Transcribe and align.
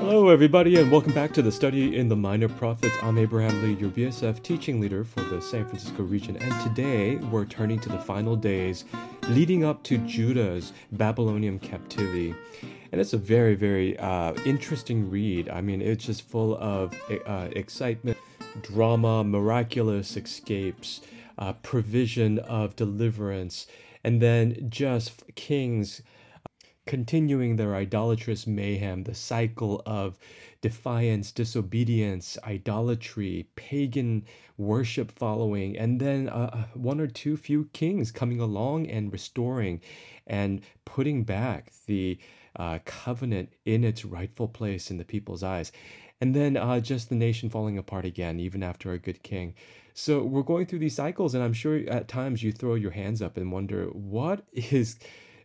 Hello, 0.00 0.30
everybody, 0.30 0.80
and 0.80 0.90
welcome 0.90 1.12
back 1.12 1.30
to 1.34 1.42
the 1.42 1.52
study 1.52 1.98
in 1.98 2.08
the 2.08 2.16
Minor 2.16 2.48
Prophets. 2.48 2.96
I'm 3.02 3.18
Abraham 3.18 3.62
Lee, 3.62 3.74
your 3.74 3.90
BSF 3.90 4.42
teaching 4.42 4.80
leader 4.80 5.04
for 5.04 5.20
the 5.20 5.42
San 5.42 5.66
Francisco 5.66 6.02
region, 6.02 6.38
and 6.38 6.60
today 6.62 7.16
we're 7.16 7.44
turning 7.44 7.78
to 7.80 7.90
the 7.90 7.98
final 7.98 8.34
days 8.34 8.86
leading 9.28 9.62
up 9.62 9.82
to 9.84 9.98
Judah's 9.98 10.72
Babylonian 10.92 11.58
captivity. 11.58 12.34
And 12.90 13.00
it's 13.00 13.12
a 13.12 13.18
very, 13.18 13.54
very 13.54 13.96
uh, 13.98 14.32
interesting 14.46 15.10
read. 15.10 15.50
I 15.50 15.60
mean, 15.60 15.82
it's 15.82 16.06
just 16.06 16.22
full 16.22 16.56
of 16.56 16.98
uh, 17.26 17.48
excitement, 17.52 18.16
drama, 18.62 19.22
miraculous 19.22 20.16
escapes, 20.16 21.02
uh, 21.38 21.52
provision 21.52 22.38
of 22.40 22.74
deliverance, 22.74 23.66
and 24.02 24.20
then 24.20 24.66
just 24.70 25.22
kings 25.34 26.00
continuing 26.86 27.56
their 27.56 27.74
idolatrous 27.74 28.46
mayhem, 28.46 29.04
the 29.04 29.14
cycle 29.14 29.82
of 29.86 30.18
defiance, 30.60 31.32
disobedience, 31.32 32.36
idolatry, 32.44 33.48
pagan 33.56 34.24
worship 34.58 35.10
following, 35.12 35.76
and 35.78 36.00
then 36.00 36.28
uh, 36.28 36.50
uh, 36.52 36.64
one 36.74 37.00
or 37.00 37.06
two 37.06 37.36
few 37.36 37.64
kings 37.72 38.10
coming 38.10 38.40
along 38.40 38.86
and 38.86 39.12
restoring 39.12 39.80
and 40.26 40.62
putting 40.84 41.22
back 41.24 41.72
the 41.86 42.18
uh, 42.56 42.78
covenant 42.84 43.52
in 43.64 43.84
its 43.84 44.04
rightful 44.04 44.48
place 44.48 44.90
in 44.90 44.98
the 44.98 45.04
people's 45.04 45.42
eyes. 45.42 45.72
And 46.20 46.34
then 46.34 46.56
uh, 46.56 46.80
just 46.80 47.08
the 47.08 47.14
nation 47.14 47.48
falling 47.48 47.78
apart 47.78 48.04
again, 48.04 48.38
even 48.38 48.62
after 48.62 48.92
a 48.92 48.98
good 48.98 49.22
king. 49.22 49.54
So 49.94 50.22
we're 50.22 50.42
going 50.42 50.66
through 50.66 50.80
these 50.80 50.96
cycles, 50.96 51.34
and 51.34 51.42
I'm 51.42 51.52
sure 51.52 51.78
at 51.88 52.08
times 52.08 52.42
you 52.42 52.52
throw 52.52 52.74
your 52.74 52.90
hands 52.90 53.22
up 53.22 53.36
and 53.36 53.50
wonder 53.50 53.86
what 53.86 54.44
is 54.52 54.98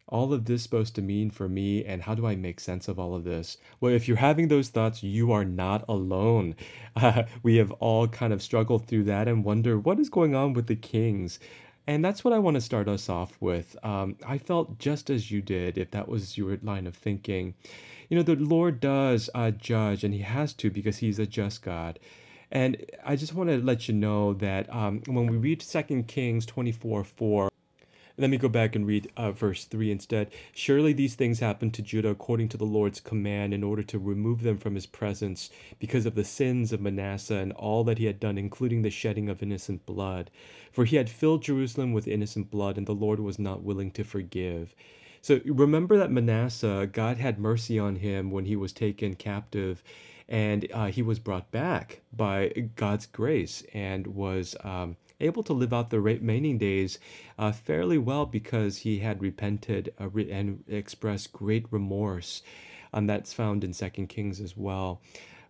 all 0.08 0.34
of 0.34 0.46
this 0.46 0.64
supposed 0.64 0.96
to 0.96 1.02
mean 1.02 1.32
for 1.32 1.50
me 1.50 1.84
and 1.84 2.02
how 2.02 2.14
do 2.14 2.28
I 2.28 2.36
make 2.36 2.60
sense 2.60 2.88
of 2.88 3.00
all 3.00 3.16
of 3.16 3.24
this? 3.24 3.58
Well, 3.80 3.92
if 3.92 4.08
you're 4.08 4.18
having 4.18 4.48
those 4.48 4.70
thoughts, 4.70 5.02
you 5.02 5.32
are 5.32 5.46
not 5.46 5.86
alone. 5.88 6.56
Uh, 6.98 7.24
we 7.44 7.58
have 7.58 7.74
all 7.74 8.08
kind 8.08 8.32
of 8.32 8.42
struggled 8.42 8.88
through 8.88 9.04
that 9.04 9.28
and 9.28 9.44
wonder 9.44 9.78
what 9.78 10.00
is 10.00 10.10
going 10.10 10.34
on 10.34 10.54
with 10.54 10.68
the 10.68 10.78
kings. 10.78 11.40
And 11.88 12.04
that's 12.04 12.24
what 12.24 12.34
I 12.34 12.40
want 12.40 12.56
to 12.56 12.62
start 12.62 12.88
us 12.88 13.10
off 13.10 13.36
with. 13.42 13.76
Um, 13.84 14.16
I 14.26 14.38
felt 14.38 14.80
just 14.80 15.10
as 15.10 15.30
you 15.30 15.42
did, 15.42 15.78
if 15.78 15.92
that 15.92 16.08
was 16.08 16.38
your 16.38 16.58
line 16.64 16.88
of 16.88 16.96
thinking. 16.96 17.54
You 18.10 18.16
know, 18.16 18.24
the 18.24 18.36
Lord 18.36 18.80
does 18.80 19.30
uh, 19.36 19.52
judge, 19.52 20.06
and 20.06 20.14
He 20.14 20.22
has 20.22 20.54
to 20.54 20.70
because 20.70 20.98
He's 20.98 21.20
a 21.20 21.26
just 21.26 21.62
God. 21.62 22.00
And 22.52 22.78
I 23.04 23.16
just 23.16 23.34
want 23.34 23.50
to 23.50 23.58
let 23.58 23.88
you 23.88 23.94
know 23.94 24.34
that 24.36 24.74
um, 24.74 25.02
when 25.08 25.28
we 25.28 25.38
read 25.38 25.62
Second 25.62 26.08
Kings 26.08 26.46
24 26.46 27.04
4, 27.04 27.50
let 28.18 28.30
me 28.30 28.38
go 28.38 28.48
back 28.48 28.76
and 28.76 28.88
read 28.88 29.12
uh, 29.18 29.32
verse 29.32 29.66
3 29.66 29.92
instead. 29.92 30.32
Surely 30.54 30.94
these 30.94 31.16
things 31.16 31.40
happened 31.40 31.74
to 31.74 31.82
Judah 31.82 32.10
according 32.10 32.50
to 32.50 32.58
the 32.58 32.66
Lord's 32.66 33.00
command 33.00 33.54
in 33.54 33.64
order 33.64 33.84
to 33.84 34.00
remove 34.00 34.42
them 34.42 34.58
from 34.58 34.76
his 34.76 34.86
presence 34.86 35.50
because 35.80 36.06
of 36.06 36.16
the 36.16 36.24
sins 36.24 36.72
of 36.72 36.80
Manasseh 36.80 37.36
and 37.36 37.52
all 37.54 37.84
that 37.84 37.98
he 37.98 38.06
had 38.06 38.20
done, 38.20 38.38
including 38.38 38.82
the 38.82 38.90
shedding 38.90 39.30
of 39.30 39.44
innocent 39.44 39.86
blood. 39.86 40.32
For 40.72 40.86
he 40.86 40.96
had 40.96 41.10
filled 41.10 41.44
Jerusalem 41.44 41.94
with 41.94 42.08
innocent 42.08 42.50
blood, 42.50 42.78
and 42.78 42.88
the 42.88 42.94
Lord 42.94 43.20
was 43.20 43.38
not 43.38 43.64
willing 43.64 43.92
to 43.92 44.04
forgive. 44.04 44.76
So 45.22 45.42
remember 45.46 45.98
that 45.98 46.12
Manasseh, 46.12 46.88
God 46.92 47.18
had 47.18 47.40
mercy 47.40 47.80
on 47.80 47.96
him 47.96 48.32
when 48.32 48.46
he 48.46 48.56
was 48.56 48.72
taken 48.72 49.16
captive 49.16 49.84
and 50.28 50.68
uh, 50.74 50.88
he 50.88 51.02
was 51.02 51.20
brought 51.20 51.52
back 51.52 52.02
by 52.14 52.50
God's 52.76 53.06
grace 53.06 53.64
and 53.74 54.08
was 54.08 54.56
um, 54.64 54.98
able 55.20 55.44
to 55.44 55.54
live 55.54 55.74
out 55.74 55.90
the 55.90 56.00
remaining 56.00 56.58
days 56.58 57.00
uh, 57.38 57.52
fairly 57.52 57.98
well 57.98 58.26
because 58.26 58.78
he 58.78 59.00
had 59.00 59.22
repented 59.22 59.94
uh, 60.00 60.10
and 60.30 60.64
expressed 60.68 61.34
great 61.34 61.66
remorse. 61.72 62.42
And 62.94 63.10
that's 63.10 63.34
found 63.34 63.64
in 63.64 63.74
Second 63.74 64.08
Kings 64.08 64.40
as 64.40 64.56
well. 64.56 65.02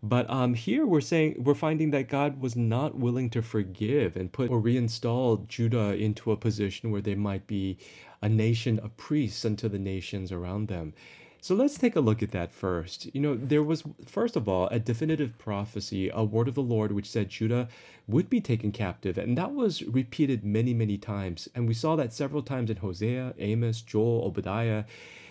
But 0.03 0.29
um, 0.29 0.53
here 0.53 0.85
we're 0.85 1.01
saying 1.01 1.43
we're 1.43 1.55
finding 1.55 1.89
that 1.91 2.09
God 2.09 2.39
was 2.39 2.55
not 2.55 2.95
willing 2.95 3.29
to 3.31 3.41
forgive 3.41 4.15
and 4.15 4.31
put 4.31 4.51
or 4.51 4.61
reinstall 4.61 5.47
Judah 5.47 5.95
into 5.95 6.31
a 6.31 6.37
position 6.37 6.91
where 6.91 7.01
they 7.01 7.15
might 7.15 7.47
be 7.47 7.77
a 8.21 8.29
nation 8.29 8.77
of 8.79 8.95
priests 8.97 9.45
unto 9.45 9.67
the 9.67 9.79
nations 9.79 10.31
around 10.31 10.67
them. 10.67 10.93
So 11.45 11.53
let's 11.53 11.77
take 11.77 11.95
a 11.95 11.99
look 11.99 12.23
at 12.23 12.31
that 12.31 12.51
first. 12.51 13.13
You 13.13 13.21
know, 13.21 13.35
there 13.35 13.61
was, 13.61 13.83
first 14.07 14.35
of 14.35 14.49
all, 14.49 14.67
a 14.69 14.79
definitive 14.79 15.37
prophecy, 15.37 16.09
a 16.11 16.23
word 16.23 16.47
of 16.47 16.55
the 16.55 16.63
Lord, 16.63 16.91
which 16.91 17.07
said 17.07 17.29
Judah 17.29 17.67
would 18.07 18.31
be 18.31 18.41
taken 18.41 18.71
captive. 18.71 19.19
And 19.19 19.37
that 19.37 19.53
was 19.53 19.83
repeated 19.83 20.43
many, 20.43 20.73
many 20.73 20.97
times. 20.97 21.47
And 21.53 21.67
we 21.67 21.75
saw 21.75 21.95
that 21.97 22.13
several 22.13 22.41
times 22.41 22.71
in 22.71 22.77
Hosea, 22.77 23.35
Amos, 23.37 23.81
Joel, 23.83 24.25
Obadiah. 24.25 24.85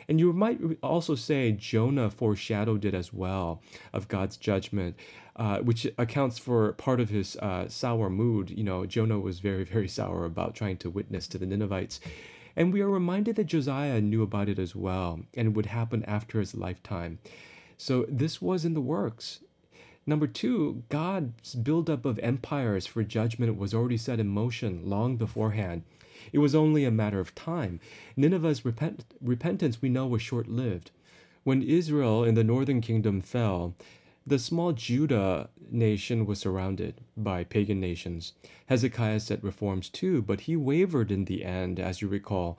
And 0.06 0.20
you 0.20 0.32
might 0.32 0.60
also 0.84 1.16
say 1.16 1.50
Jonah 1.50 2.10
foreshadowed 2.10 2.84
it 2.84 2.94
as 2.94 3.12
well 3.12 3.60
of 3.92 4.06
God's 4.06 4.36
judgment, 4.36 4.94
uh, 5.34 5.58
which 5.62 5.84
accounts 5.98 6.38
for 6.38 6.74
part 6.74 7.00
of 7.00 7.08
his 7.08 7.34
uh, 7.38 7.66
sour 7.68 8.08
mood. 8.08 8.50
You 8.50 8.62
know, 8.62 8.86
Jonah 8.86 9.18
was 9.18 9.40
very, 9.40 9.64
very 9.64 9.88
sour 9.88 10.26
about 10.26 10.54
trying 10.54 10.76
to 10.76 10.90
witness 10.90 11.26
to 11.26 11.38
the 11.38 11.46
Ninevites. 11.46 11.98
And 12.56 12.72
we 12.72 12.80
are 12.80 12.88
reminded 12.88 13.36
that 13.36 13.46
Josiah 13.46 14.00
knew 14.00 14.22
about 14.22 14.48
it 14.48 14.58
as 14.58 14.76
well, 14.76 15.20
and 15.34 15.48
it 15.48 15.54
would 15.54 15.66
happen 15.66 16.04
after 16.04 16.38
his 16.40 16.54
lifetime. 16.54 17.18
So 17.76 18.06
this 18.08 18.40
was 18.40 18.64
in 18.64 18.74
the 18.74 18.80
works. 18.80 19.40
Number 20.06 20.26
two, 20.26 20.82
God's 20.90 21.54
buildup 21.54 22.04
of 22.04 22.18
empires 22.18 22.86
for 22.86 23.02
judgment 23.02 23.56
was 23.56 23.72
already 23.72 23.96
set 23.96 24.20
in 24.20 24.28
motion 24.28 24.88
long 24.88 25.16
beforehand. 25.16 25.82
It 26.32 26.38
was 26.38 26.54
only 26.54 26.84
a 26.84 26.90
matter 26.90 27.20
of 27.20 27.34
time. 27.34 27.80
Nineveh's 28.16 28.64
repent- 28.64 29.04
repentance, 29.20 29.82
we 29.82 29.88
know, 29.88 30.06
was 30.06 30.22
short 30.22 30.46
lived. 30.46 30.90
When 31.42 31.62
Israel 31.62 32.22
in 32.24 32.34
the 32.34 32.44
northern 32.44 32.80
kingdom 32.80 33.20
fell, 33.20 33.74
the 34.26 34.38
small 34.38 34.72
Judah 34.72 35.50
nation 35.70 36.24
was 36.24 36.38
surrounded 36.38 37.02
by 37.16 37.44
pagan 37.44 37.80
nations. 37.80 38.32
Hezekiah 38.66 39.20
set 39.20 39.44
reforms 39.44 39.88
too, 39.88 40.22
but 40.22 40.42
he 40.42 40.56
wavered 40.56 41.10
in 41.10 41.26
the 41.26 41.44
end, 41.44 41.78
as 41.78 42.00
you 42.00 42.08
recall. 42.08 42.58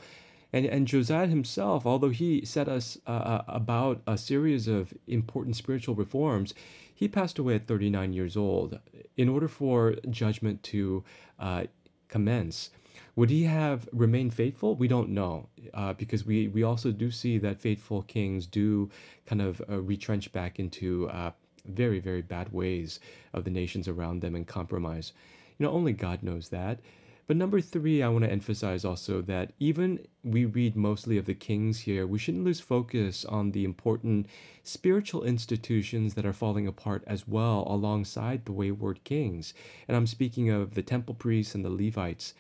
And, 0.54 0.66
and 0.66 0.88
Josiah 0.88 1.28
himself, 1.28 1.86
although 1.86 2.10
he 2.10 2.46
set 2.46 2.70
us 2.70 2.98
uh, 3.08 3.10
uh 3.10 3.44
about 3.48 4.02
a 4.06 4.18
series 4.18 4.68
of 4.68 4.94
important 5.08 5.56
spiritual 5.56 5.96
reforms, 5.96 6.54
he 6.94 7.08
passed 7.08 7.40
away 7.40 7.56
at 7.56 7.68
39 7.68 8.14
years 8.14 8.38
old. 8.38 8.80
In 9.18 9.28
order 9.28 9.48
for 9.48 9.96
judgment 10.10 10.64
to 10.64 11.04
uh, 11.40 11.64
commence, 12.08 12.70
would 13.16 13.30
he 13.30 13.44
have 13.44 13.90
remained 13.92 14.34
faithful? 14.34 14.76
We 14.76 14.88
don't 14.88 15.10
know, 15.10 15.50
uh, 15.74 15.94
because 15.94 16.26
we, 16.26 16.48
we 16.48 16.64
also 16.64 16.92
do 16.92 17.12
see 17.12 17.38
that 17.40 17.60
faithful 17.60 18.04
kings 18.04 18.46
do 18.46 18.90
kind 19.26 19.42
of 19.42 19.62
uh, 19.70 19.82
retrench 19.82 20.32
back 20.32 20.60
into 20.60 21.10
uh, 21.10 21.32
very, 21.68 22.00
very 22.00 22.22
bad 22.22 22.52
ways 22.52 23.00
of 23.34 23.44
the 23.44 23.52
nations 23.52 23.88
around 23.88 24.22
them 24.22 24.36
and 24.36 24.48
compromise. 24.48 25.14
You 25.58 25.66
know, 25.66 25.72
only 25.72 25.94
God 25.94 26.24
knows 26.24 26.50
that. 26.50 26.80
But 27.28 27.38
number 27.38 27.60
three, 27.60 28.04
I 28.04 28.10
want 28.10 28.24
to 28.24 28.32
emphasize 28.32 28.86
also 28.86 29.22
that 29.24 29.54
even 29.60 30.06
we 30.24 30.46
read 30.46 30.76
mostly 30.76 31.18
of 31.18 31.26
the 31.26 31.34
kings 31.34 31.80
here, 31.80 32.06
we 32.06 32.20
shouldn't 32.20 32.46
lose 32.46 32.60
focus 32.60 33.26
on 33.26 33.52
the 33.52 33.64
important 33.64 34.28
spiritual 34.64 35.24
institutions 35.24 36.14
that 36.14 36.26
are 36.26 36.34
falling 36.34 36.68
apart 36.68 37.04
as 37.08 37.28
well 37.28 37.66
alongside 37.68 38.46
the 38.46 38.52
wayward 38.52 39.04
kings. 39.04 39.56
And 39.88 39.98
I'm 39.98 40.06
speaking 40.06 40.52
of 40.52 40.76
the 40.76 40.84
temple 40.84 41.16
priests 41.16 41.56
and 41.56 41.66
the 41.66 41.70
Levites. 41.70 42.36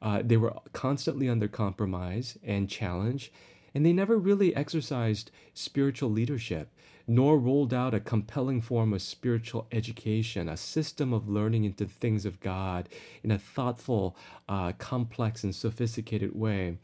Uh, 0.00 0.22
they 0.24 0.36
were 0.36 0.54
constantly 0.72 1.28
under 1.28 1.48
compromise 1.48 2.38
and 2.44 2.68
challenge, 2.68 3.32
and 3.74 3.84
they 3.84 3.92
never 3.92 4.16
really 4.16 4.54
exercised 4.54 5.30
spiritual 5.54 6.10
leadership 6.10 6.68
nor 7.06 7.38
rolled 7.38 7.74
out 7.74 7.94
a 7.94 8.00
compelling 8.00 8.60
form 8.60 8.92
of 8.92 9.02
spiritual 9.02 9.66
education, 9.72 10.48
a 10.48 10.56
system 10.56 11.12
of 11.12 11.28
learning 11.28 11.64
into 11.64 11.84
things 11.84 12.24
of 12.24 12.40
God 12.40 12.88
in 13.22 13.30
a 13.30 13.38
thoughtful, 13.38 14.16
uh, 14.48 14.72
complex, 14.72 15.42
and 15.44 15.54
sophisticated 15.54 16.34
way. 16.34 16.78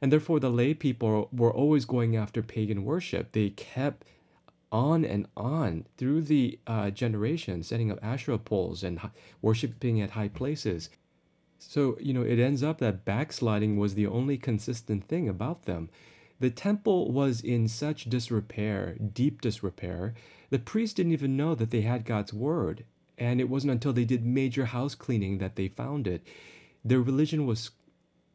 And 0.00 0.12
therefore, 0.12 0.40
the 0.40 0.50
lay 0.50 0.74
people 0.74 1.28
were 1.32 1.52
always 1.52 1.84
going 1.84 2.16
after 2.16 2.42
pagan 2.42 2.84
worship. 2.84 3.32
They 3.32 3.50
kept 3.50 4.04
on 4.70 5.04
and 5.04 5.26
on 5.36 5.86
through 5.96 6.22
the 6.22 6.58
uh, 6.66 6.90
generations, 6.90 7.68
setting 7.68 7.90
up 7.90 7.98
Asherah 8.02 8.38
poles 8.38 8.82
and 8.82 9.00
worshiping 9.40 10.00
at 10.00 10.10
high 10.10 10.28
places. 10.28 10.90
So, 11.58 11.96
you 12.00 12.12
know, 12.12 12.22
it 12.22 12.38
ends 12.38 12.62
up 12.62 12.78
that 12.78 13.04
backsliding 13.04 13.78
was 13.78 13.94
the 13.94 14.06
only 14.06 14.36
consistent 14.36 15.04
thing 15.08 15.28
about 15.28 15.62
them. 15.62 15.88
The 16.44 16.50
temple 16.50 17.10
was 17.10 17.40
in 17.40 17.68
such 17.68 18.04
disrepair, 18.04 18.98
deep 18.98 19.40
disrepair, 19.40 20.12
the 20.50 20.58
priests 20.58 20.92
didn't 20.92 21.12
even 21.12 21.38
know 21.38 21.54
that 21.54 21.70
they 21.70 21.80
had 21.80 22.04
God's 22.04 22.34
word. 22.34 22.84
And 23.16 23.40
it 23.40 23.48
wasn't 23.48 23.72
until 23.72 23.94
they 23.94 24.04
did 24.04 24.26
major 24.26 24.66
house 24.66 24.94
cleaning 24.94 25.38
that 25.38 25.56
they 25.56 25.68
found 25.68 26.06
it. 26.06 26.20
Their 26.84 27.00
religion 27.00 27.46
was 27.46 27.70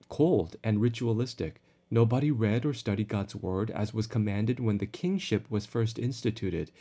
cold 0.08 0.56
and 0.64 0.82
ritualistic. 0.82 1.62
Nobody 1.92 2.32
read 2.32 2.66
or 2.66 2.74
studied 2.74 3.10
God's 3.10 3.36
word 3.36 3.70
as 3.70 3.94
was 3.94 4.08
commanded 4.08 4.60
when 4.60 4.80
the 4.80 4.88
kingship 4.88 5.46
was 5.52 5.68
first 5.68 6.00
instituted. 6.00 6.72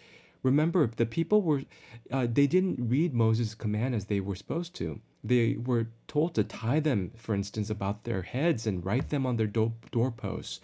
Remember, 0.43 0.91
the 0.97 1.05
people 1.05 1.43
were, 1.43 1.65
uh, 2.11 2.27
they 2.27 2.47
didn't 2.47 2.89
read 2.89 3.13
Moses' 3.13 3.55
command 3.55 3.95
as 3.95 4.07
they 4.07 4.21
were 4.21 4.35
supposed 4.35 4.75
to. 4.77 5.03
They 5.23 5.59
were 5.59 5.89
told 6.07 6.35
to 6.37 6.45
tie 6.45 6.81
them, 6.81 7.11
for 7.17 7.35
instance, 7.35 7.69
about 7.69 8.05
their 8.05 8.23
heads 8.23 8.67
and 8.67 8.83
write 8.83 9.11
them 9.11 9.27
on 9.27 9.37
their 9.37 9.47
doorposts 9.47 10.61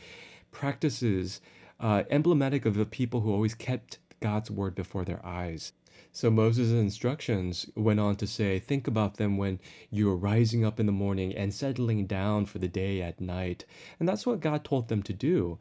practices 0.55 1.43
uh, 1.81 2.05
emblematic 2.09 2.65
of 2.65 2.75
the 2.75 2.87
people 2.87 3.21
who 3.21 3.33
always 3.33 3.55
kept 3.55 3.99
God's 4.21 4.51
word 4.51 4.75
before 4.75 5.05
their 5.05 5.25
eyes. 5.27 5.73
So 6.13 6.31
Moses' 6.31 6.71
instructions 6.71 7.69
went 7.75 8.01
on 8.01 8.17
to 8.17 8.27
say, 8.27 8.59
Think 8.61 8.87
about 8.87 9.17
them 9.17 9.37
when 9.37 9.59
you 9.91 10.09
are 10.09 10.17
rising 10.17 10.65
up 10.65 10.81
in 10.81 10.87
the 10.87 10.93
morning 10.93 11.35
and 11.35 11.53
settling 11.53 12.07
down 12.07 12.47
for 12.47 12.59
the 12.59 12.69
day 12.69 13.03
at 13.03 13.21
night. 13.21 13.65
And 13.99 14.09
that's 14.09 14.25
what 14.25 14.41
God 14.41 14.65
told 14.65 14.89
them 14.89 15.03
to 15.03 15.13
do. 15.13 15.59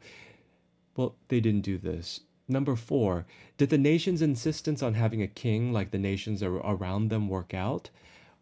Well, 0.96 1.16
they 1.28 1.40
didn't 1.40 1.62
do 1.62 1.76
this. 1.76 2.20
Number 2.46 2.76
four, 2.76 3.26
did 3.56 3.70
the 3.70 3.78
nation's 3.78 4.22
insistence 4.22 4.82
on 4.82 4.94
having 4.94 5.22
a 5.22 5.26
king 5.26 5.72
like 5.72 5.90
the 5.90 5.98
nations 5.98 6.42
around 6.42 7.08
them 7.08 7.28
work 7.28 7.52
out? 7.52 7.90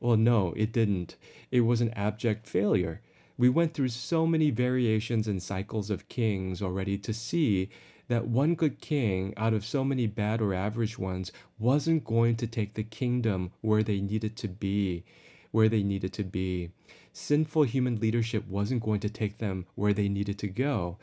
Well, 0.01 0.17
no, 0.17 0.53
it 0.57 0.73
didn't. 0.73 1.17
It 1.51 1.63
was 1.63 1.81
an 1.81 1.91
abject 1.95 2.47
failure. 2.47 3.01
We 3.43 3.49
went 3.49 3.75
through 3.75 3.89
so 3.89 4.25
many 4.25 4.53
variations 4.53 5.27
and 5.27 5.43
cycles 5.43 5.91
of 5.91 6.09
kings 6.09 6.63
already 6.63 6.97
to 6.99 7.13
see 7.13 7.71
that 8.07 8.29
one 8.29 8.55
good 8.55 8.81
king 8.81 9.35
out 9.37 9.53
of 9.53 9.65
so 9.65 9.83
many 9.83 10.07
bad 10.07 10.41
or 10.41 10.55
average 10.55 10.97
ones 10.97 11.33
wasn't 11.59 12.05
going 12.05 12.37
to 12.37 12.47
take 12.47 12.75
the 12.75 12.85
kingdom 12.85 13.51
where 13.61 13.83
they 13.83 14.01
needed 14.01 14.37
to 14.37 14.47
be, 14.47 15.03
where 15.51 15.69
they 15.69 15.83
needed 15.83 16.13
to 16.13 16.23
be. 16.23 16.71
Sinful 17.13 17.65
human 17.65 17.99
leadership 17.99 18.47
wasn't 18.47 18.85
going 18.85 19.01
to 19.01 19.11
take 19.11 19.39
them 19.39 19.67
where 19.75 19.93
they 19.93 20.09
needed 20.09 20.39
to 20.39 20.47
go. 20.47 20.99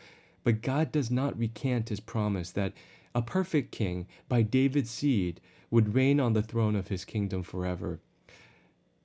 But 0.45 0.61
God 0.61 0.93
does 0.93 1.11
not 1.11 1.37
recant 1.37 1.89
his 1.89 1.99
promise 1.99 2.51
that 2.51 2.71
a 3.13 3.21
perfect 3.21 3.73
king 3.73 4.07
by 4.29 4.43
David's 4.43 4.91
seed 4.91 5.41
would 5.69 5.93
reign 5.93 6.21
on 6.21 6.31
the 6.31 6.41
throne 6.41 6.77
of 6.77 6.87
his 6.87 7.03
kingdom 7.03 7.43
forever. 7.43 7.99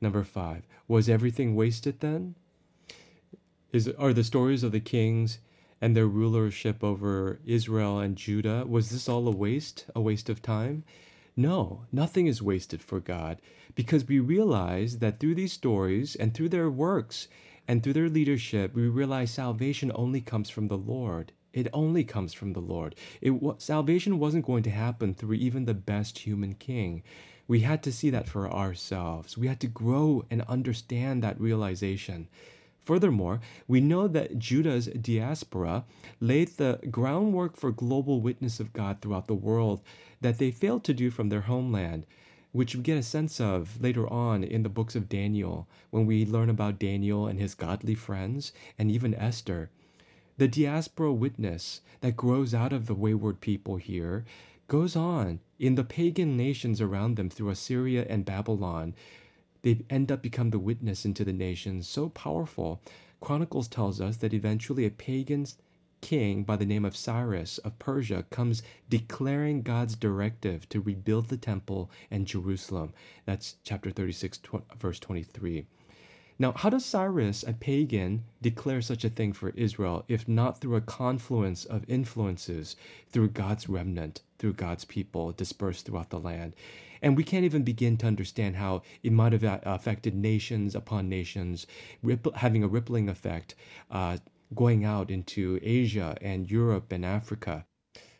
Number 0.00 0.22
five, 0.22 0.68
was 0.86 1.08
everything 1.08 1.56
wasted 1.56 1.98
then? 1.98 2.36
Is, 3.74 3.88
are 3.88 4.12
the 4.12 4.22
stories 4.22 4.62
of 4.62 4.70
the 4.70 4.78
kings 4.78 5.40
and 5.80 5.96
their 5.96 6.06
rulership 6.06 6.84
over 6.84 7.40
Israel 7.44 7.98
and 7.98 8.14
Judah, 8.14 8.64
was 8.64 8.90
this 8.90 9.08
all 9.08 9.26
a 9.26 9.32
waste, 9.32 9.86
a 9.96 10.00
waste 10.00 10.28
of 10.28 10.40
time? 10.40 10.84
No, 11.36 11.82
nothing 11.90 12.28
is 12.28 12.40
wasted 12.40 12.80
for 12.80 13.00
God 13.00 13.40
because 13.74 14.06
we 14.06 14.20
realize 14.20 15.00
that 15.00 15.18
through 15.18 15.34
these 15.34 15.52
stories 15.52 16.14
and 16.14 16.32
through 16.32 16.50
their 16.50 16.70
works 16.70 17.26
and 17.66 17.82
through 17.82 17.94
their 17.94 18.08
leadership, 18.08 18.76
we 18.76 18.86
realize 18.86 19.32
salvation 19.32 19.90
only 19.96 20.20
comes 20.20 20.48
from 20.48 20.68
the 20.68 20.78
Lord. 20.78 21.32
It 21.52 21.66
only 21.72 22.04
comes 22.04 22.32
from 22.32 22.52
the 22.52 22.60
Lord. 22.60 22.94
It, 23.20 23.34
salvation 23.58 24.20
wasn't 24.20 24.46
going 24.46 24.62
to 24.62 24.70
happen 24.70 25.14
through 25.14 25.34
even 25.34 25.64
the 25.64 25.74
best 25.74 26.20
human 26.20 26.54
king. 26.54 27.02
We 27.48 27.62
had 27.62 27.82
to 27.82 27.92
see 27.92 28.10
that 28.10 28.28
for 28.28 28.48
ourselves. 28.48 29.36
We 29.36 29.48
had 29.48 29.58
to 29.62 29.66
grow 29.66 30.24
and 30.30 30.42
understand 30.42 31.24
that 31.24 31.40
realization. 31.40 32.28
Furthermore, 32.84 33.40
we 33.66 33.80
know 33.80 34.06
that 34.08 34.38
Judah's 34.38 34.86
diaspora 34.88 35.86
laid 36.20 36.48
the 36.48 36.80
groundwork 36.90 37.56
for 37.56 37.72
global 37.72 38.20
witness 38.20 38.60
of 38.60 38.74
God 38.74 39.00
throughout 39.00 39.26
the 39.26 39.34
world 39.34 39.80
that 40.20 40.36
they 40.36 40.50
failed 40.50 40.84
to 40.84 40.92
do 40.92 41.10
from 41.10 41.30
their 41.30 41.40
homeland, 41.42 42.04
which 42.52 42.76
we 42.76 42.82
get 42.82 42.98
a 42.98 43.02
sense 43.02 43.40
of 43.40 43.80
later 43.80 44.06
on 44.08 44.44
in 44.44 44.62
the 44.62 44.68
books 44.68 44.94
of 44.94 45.08
Daniel 45.08 45.66
when 45.90 46.04
we 46.04 46.26
learn 46.26 46.50
about 46.50 46.78
Daniel 46.78 47.26
and 47.26 47.40
his 47.40 47.54
godly 47.54 47.94
friends 47.94 48.52
and 48.78 48.90
even 48.90 49.14
Esther. 49.14 49.70
The 50.36 50.48
diaspora 50.48 51.12
witness 51.12 51.80
that 52.00 52.16
grows 52.16 52.52
out 52.52 52.72
of 52.72 52.86
the 52.86 52.94
wayward 52.94 53.40
people 53.40 53.76
here 53.76 54.26
goes 54.68 54.94
on 54.94 55.40
in 55.58 55.74
the 55.74 55.84
pagan 55.84 56.36
nations 56.36 56.80
around 56.80 57.16
them 57.16 57.30
through 57.30 57.48
Assyria 57.48 58.04
and 58.08 58.24
Babylon 58.24 58.94
they 59.64 59.80
end 59.88 60.12
up 60.12 60.20
become 60.20 60.50
the 60.50 60.58
witness 60.58 61.06
into 61.06 61.24
the 61.24 61.32
nations 61.32 61.88
so 61.88 62.10
powerful. 62.10 62.82
Chronicles 63.22 63.66
tells 63.66 63.98
us 63.98 64.18
that 64.18 64.34
eventually 64.34 64.84
a 64.84 64.90
pagan 64.90 65.46
king 66.02 66.44
by 66.44 66.54
the 66.54 66.66
name 66.66 66.84
of 66.84 66.94
cyrus 66.94 67.56
of 67.58 67.78
persia 67.78 68.26
comes 68.28 68.62
declaring 68.90 69.62
god's 69.62 69.96
directive 69.96 70.68
to 70.68 70.82
rebuild 70.82 71.28
the 71.28 71.36
temple 71.38 71.90
and 72.10 72.26
jerusalem. 72.26 72.92
That's 73.24 73.56
chapter 73.64 73.90
36 73.90 74.38
verse 74.78 74.98
23 74.98 75.66
now, 76.36 76.50
how 76.50 76.68
does 76.68 76.84
Cyrus, 76.84 77.44
a 77.44 77.52
pagan, 77.52 78.24
declare 78.42 78.82
such 78.82 79.04
a 79.04 79.08
thing 79.08 79.32
for 79.32 79.50
Israel 79.50 80.04
if 80.08 80.26
not 80.26 80.60
through 80.60 80.74
a 80.74 80.80
confluence 80.80 81.64
of 81.64 81.88
influences 81.88 82.74
through 83.08 83.28
God's 83.28 83.68
remnant, 83.68 84.20
through 84.38 84.54
God's 84.54 84.84
people 84.84 85.30
dispersed 85.30 85.86
throughout 85.86 86.10
the 86.10 86.18
land? 86.18 86.56
And 87.00 87.16
we 87.16 87.22
can't 87.22 87.44
even 87.44 87.62
begin 87.62 87.96
to 87.98 88.08
understand 88.08 88.56
how 88.56 88.82
it 89.04 89.12
might 89.12 89.32
have 89.32 89.44
uh, 89.44 89.60
affected 89.62 90.16
nations 90.16 90.74
upon 90.74 91.08
nations, 91.08 91.68
having 92.34 92.64
a 92.64 92.68
rippling 92.68 93.08
effect 93.08 93.54
uh, 93.90 94.18
going 94.54 94.84
out 94.84 95.10
into 95.10 95.60
Asia 95.62 96.16
and 96.20 96.50
Europe 96.50 96.90
and 96.90 97.04
Africa. 97.04 97.64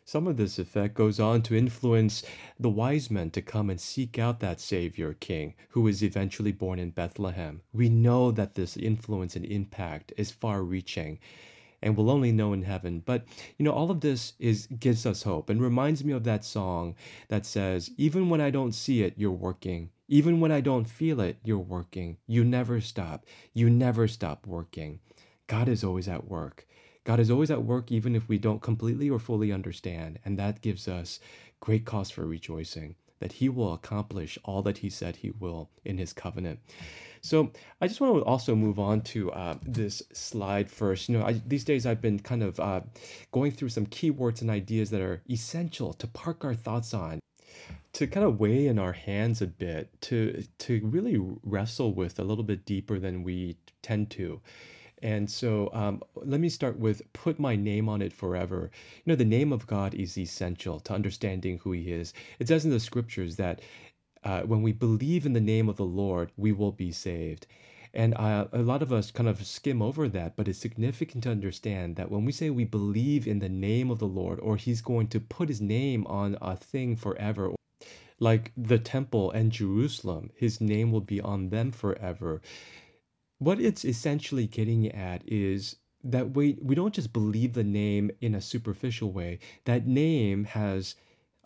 Some 0.07 0.27
of 0.27 0.37
this 0.37 0.59
effect 0.59 0.93
goes 0.93 1.19
on 1.19 1.41
to 1.41 1.57
influence 1.57 2.21
the 2.59 2.69
wise 2.69 3.09
men 3.09 3.31
to 3.31 3.41
come 3.41 3.71
and 3.71 3.81
seek 3.81 4.19
out 4.19 4.39
that 4.39 4.61
Savior 4.61 5.15
King 5.15 5.55
who 5.69 5.87
is 5.87 6.03
eventually 6.03 6.51
born 6.51 6.77
in 6.77 6.91
Bethlehem. 6.91 7.61
We 7.73 7.89
know 7.89 8.29
that 8.29 8.53
this 8.53 8.77
influence 8.77 9.35
and 9.35 9.43
impact 9.43 10.13
is 10.15 10.29
far 10.29 10.61
reaching 10.61 11.17
and 11.81 11.97
we'll 11.97 12.11
only 12.11 12.31
know 12.31 12.53
in 12.53 12.61
heaven. 12.61 13.01
But 13.03 13.25
you 13.57 13.65
know, 13.65 13.71
all 13.71 13.89
of 13.89 14.01
this 14.01 14.33
is 14.37 14.67
gives 14.67 15.07
us 15.07 15.23
hope 15.23 15.49
and 15.49 15.59
reminds 15.59 16.03
me 16.03 16.13
of 16.13 16.23
that 16.25 16.45
song 16.45 16.93
that 17.29 17.47
says, 17.47 17.89
"Even 17.97 18.29
when 18.29 18.41
I 18.41 18.51
don't 18.51 18.73
see 18.73 19.01
it, 19.01 19.15
you're 19.17 19.31
working. 19.31 19.89
Even 20.07 20.39
when 20.39 20.51
I 20.51 20.61
don't 20.61 20.87
feel 20.87 21.19
it, 21.19 21.39
you're 21.43 21.57
working. 21.57 22.17
You 22.27 22.43
never 22.43 22.79
stop. 22.79 23.25
You 23.55 23.71
never 23.71 24.07
stop 24.07 24.45
working. 24.45 24.99
God 25.47 25.67
is 25.67 25.83
always 25.83 26.07
at 26.07 26.27
work. 26.27 26.67
God 27.05 27.19
is 27.19 27.31
always 27.31 27.51
at 27.51 27.63
work, 27.63 27.91
even 27.91 28.15
if 28.15 28.27
we 28.27 28.37
don't 28.37 28.61
completely 28.61 29.09
or 29.09 29.19
fully 29.19 29.51
understand. 29.51 30.19
And 30.25 30.37
that 30.37 30.61
gives 30.61 30.87
us 30.87 31.19
great 31.61 31.85
cause 31.85 32.11
for 32.11 32.25
rejoicing 32.25 32.95
that 33.19 33.31
He 33.31 33.47
will 33.47 33.73
accomplish 33.73 34.37
all 34.43 34.61
that 34.63 34.79
He 34.79 34.89
said 34.89 35.15
He 35.15 35.31
will 35.39 35.69
in 35.85 35.97
His 35.97 36.11
covenant. 36.11 36.59
So 37.21 37.51
I 37.81 37.87
just 37.87 38.01
want 38.01 38.17
to 38.17 38.25
also 38.25 38.55
move 38.55 38.77
on 38.77 39.01
to 39.01 39.31
uh, 39.31 39.55
this 39.63 40.03
slide 40.13 40.69
first. 40.69 41.07
You 41.07 41.17
know, 41.17 41.25
I, 41.25 41.41
these 41.45 41.63
days 41.63 41.85
I've 41.85 42.01
been 42.01 42.19
kind 42.19 42.43
of 42.43 42.59
uh, 42.59 42.81
going 43.31 43.51
through 43.51 43.69
some 43.69 43.85
keywords 43.87 44.41
and 44.41 44.49
ideas 44.49 44.89
that 44.89 45.01
are 45.01 45.21
essential 45.29 45.93
to 45.93 46.07
park 46.07 46.43
our 46.43 46.53
thoughts 46.53 46.93
on 46.93 47.19
to 47.93 48.07
kind 48.07 48.25
of 48.25 48.39
weigh 48.39 48.67
in 48.67 48.77
our 48.77 48.91
hands 48.91 49.41
a 49.41 49.47
bit 49.47 49.89
to 50.01 50.43
to 50.59 50.81
really 50.83 51.17
wrestle 51.43 51.93
with 51.93 52.19
a 52.19 52.23
little 52.23 52.43
bit 52.43 52.65
deeper 52.65 52.99
than 52.99 53.23
we 53.23 53.57
tend 53.81 54.09
to 54.11 54.41
and 55.05 55.29
so 55.29 55.69
um, 55.71 56.01
let 56.15 56.39
me 56.39 56.49
start 56.49 56.79
with 56.79 57.03
put 57.13 57.37
my 57.37 57.55
name 57.55 57.87
on 57.87 58.01
it 58.01 58.11
forever. 58.11 58.71
You 59.03 59.11
know, 59.11 59.15
the 59.15 59.23
name 59.23 59.53
of 59.53 59.67
God 59.67 59.93
is 59.93 60.17
essential 60.17 60.79
to 60.79 60.93
understanding 60.93 61.59
who 61.59 61.73
He 61.73 61.91
is. 61.91 62.11
It 62.39 62.47
says 62.47 62.65
in 62.65 62.71
the 62.71 62.79
scriptures 62.79 63.35
that 63.35 63.61
uh, 64.23 64.41
when 64.41 64.63
we 64.63 64.71
believe 64.71 65.27
in 65.27 65.33
the 65.33 65.39
name 65.39 65.69
of 65.69 65.75
the 65.75 65.85
Lord, 65.85 66.31
we 66.37 66.51
will 66.51 66.71
be 66.71 66.91
saved. 66.91 67.45
And 67.93 68.15
uh, 68.15 68.47
a 68.51 68.63
lot 68.63 68.81
of 68.81 68.91
us 68.91 69.11
kind 69.11 69.29
of 69.29 69.45
skim 69.45 69.79
over 69.79 70.09
that, 70.09 70.35
but 70.35 70.47
it's 70.47 70.57
significant 70.57 71.23
to 71.25 71.29
understand 71.29 71.97
that 71.97 72.09
when 72.09 72.25
we 72.25 72.31
say 72.31 72.49
we 72.49 72.65
believe 72.65 73.27
in 73.27 73.37
the 73.37 73.47
name 73.47 73.91
of 73.91 73.99
the 73.99 74.07
Lord, 74.07 74.39
or 74.39 74.57
He's 74.57 74.81
going 74.81 75.07
to 75.09 75.19
put 75.19 75.49
His 75.49 75.61
name 75.61 76.07
on 76.07 76.35
a 76.41 76.55
thing 76.55 76.95
forever, 76.95 77.51
like 78.19 78.51
the 78.57 78.79
temple 78.79 79.29
and 79.29 79.51
Jerusalem, 79.51 80.31
His 80.35 80.59
name 80.59 80.91
will 80.91 81.07
be 81.13 81.21
on 81.21 81.49
them 81.49 81.71
forever 81.71 82.41
what 83.39 83.59
it's 83.59 83.85
essentially 83.85 84.47
getting 84.47 84.91
at 84.91 85.21
is 85.27 85.75
that 86.03 86.35
we 86.35 86.57
we 86.61 86.75
don't 86.75 86.93
just 86.93 87.13
believe 87.13 87.53
the 87.53 87.63
name 87.63 88.11
in 88.21 88.35
a 88.35 88.41
superficial 88.41 89.11
way. 89.11 89.39
That 89.65 89.87
name 89.87 90.45
has 90.45 90.95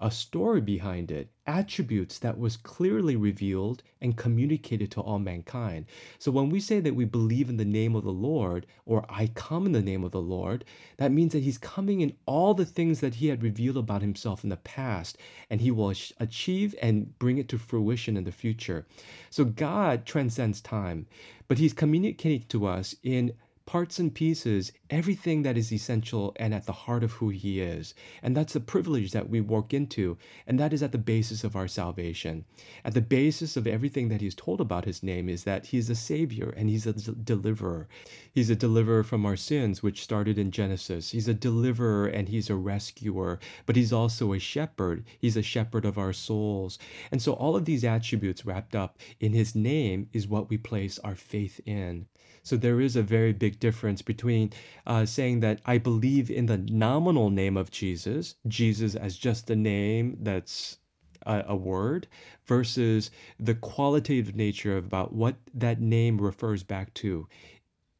a 0.01 0.09
story 0.09 0.61
behind 0.61 1.11
it, 1.11 1.29
attributes 1.45 2.19
that 2.19 2.37
was 2.37 2.55
clearly 2.55 3.15
revealed 3.15 3.83
and 4.01 4.15
communicated 4.15 4.89
to 4.89 5.01
all 5.01 5.19
mankind. 5.19 5.85
So 6.19 6.31
when 6.31 6.49
we 6.49 6.59
say 6.61 6.79
that 6.79 6.95
we 6.95 7.03
believe 7.03 7.49
in 7.49 7.57
the 7.57 7.65
name 7.65 7.95
of 7.95 8.05
the 8.05 8.11
Lord, 8.11 8.65
or 8.85 9.05
I 9.09 9.27
come 9.35 9.65
in 9.65 9.73
the 9.73 9.81
name 9.81 10.03
of 10.03 10.11
the 10.11 10.21
Lord, 10.21 10.63
that 10.97 11.11
means 11.11 11.33
that 11.33 11.43
He's 11.43 11.57
coming 11.57 11.99
in 11.99 12.13
all 12.25 12.53
the 12.53 12.65
things 12.65 13.01
that 13.01 13.15
He 13.15 13.27
had 13.27 13.43
revealed 13.43 13.77
about 13.77 14.01
Himself 14.01 14.43
in 14.43 14.49
the 14.49 14.57
past, 14.57 15.17
and 15.49 15.59
He 15.59 15.71
will 15.71 15.93
achieve 16.19 16.75
and 16.81 17.17
bring 17.19 17.37
it 17.37 17.49
to 17.49 17.57
fruition 17.57 18.15
in 18.15 18.23
the 18.23 18.31
future. 18.31 18.85
So 19.29 19.43
God 19.43 20.05
transcends 20.05 20.61
time, 20.61 21.07
but 21.49 21.57
He's 21.57 21.73
communicating 21.73 22.45
to 22.47 22.67
us 22.67 22.95
in 23.03 23.33
parts 23.69 23.99
and 23.99 24.15
pieces, 24.15 24.71
everything 24.89 25.43
that 25.43 25.55
is 25.55 25.71
essential 25.71 26.35
and 26.37 26.55
at 26.55 26.65
the 26.65 26.71
heart 26.71 27.03
of 27.03 27.11
who 27.11 27.29
He 27.29 27.61
is. 27.61 27.93
And 28.23 28.35
that's 28.35 28.53
the 28.53 28.59
privilege 28.59 29.11
that 29.11 29.29
we 29.29 29.41
walk 29.41 29.75
into, 29.75 30.17
and 30.47 30.59
that 30.59 30.73
is 30.73 30.81
at 30.81 30.91
the 30.91 30.97
basis 30.97 31.43
of 31.43 31.55
our 31.55 31.67
salvation. 31.67 32.45
At 32.83 32.95
the 32.95 33.01
basis 33.01 33.55
of 33.55 33.67
everything 33.67 34.09
that 34.09 34.21
He's 34.21 34.33
told 34.33 34.59
about 34.59 34.85
His 34.85 35.03
name 35.03 35.29
is 35.29 35.43
that 35.43 35.67
He's 35.67 35.87
a 35.87 35.93
Savior 35.93 36.51
and 36.57 36.67
He's 36.67 36.87
a 36.87 36.93
deliverer. 36.93 37.87
He's 38.33 38.49
a 38.49 38.55
deliverer 38.55 39.03
from 39.03 39.23
our 39.23 39.35
sins, 39.35 39.83
which 39.83 40.01
started 40.01 40.39
in 40.39 40.49
Genesis. 40.49 41.11
He's 41.11 41.27
a 41.27 41.35
deliverer 41.35 42.07
and 42.07 42.27
He's 42.27 42.49
a 42.49 42.55
rescuer, 42.55 43.39
but 43.67 43.75
He's 43.75 43.93
also 43.93 44.33
a 44.33 44.39
shepherd. 44.39 45.05
He's 45.19 45.37
a 45.37 45.43
shepherd 45.43 45.85
of 45.85 45.99
our 45.99 46.11
souls. 46.11 46.79
And 47.11 47.21
so 47.21 47.33
all 47.33 47.55
of 47.55 47.65
these 47.65 47.83
attributes 47.83 48.47
wrapped 48.47 48.75
up 48.75 48.97
in 49.19 49.33
His 49.33 49.53
name 49.53 50.09
is 50.11 50.27
what 50.27 50.49
we 50.49 50.57
place 50.57 50.97
our 51.03 51.13
faith 51.13 51.61
in. 51.67 52.07
So 52.49 52.57
there 52.57 52.81
is 52.81 52.95
a 52.95 53.03
very 53.03 53.31
big 53.31 53.59
difference 53.59 54.01
between 54.01 54.51
uh, 54.87 55.05
saying 55.05 55.41
that 55.41 55.61
I 55.67 55.77
believe 55.77 56.31
in 56.31 56.47
the 56.47 56.57
nominal 56.57 57.29
name 57.29 57.55
of 57.55 57.69
Jesus, 57.69 58.37
Jesus 58.47 58.95
as 58.95 59.15
just 59.15 59.51
a 59.51 59.55
name 59.55 60.17
that's 60.21 60.79
a, 61.27 61.43
a 61.49 61.55
word, 61.55 62.07
versus 62.47 63.11
the 63.39 63.53
qualitative 63.53 64.35
nature 64.35 64.75
of 64.75 64.85
about 64.85 65.13
what 65.13 65.35
that 65.53 65.79
name 65.79 66.19
refers 66.19 66.63
back 66.63 66.91
to 66.95 67.27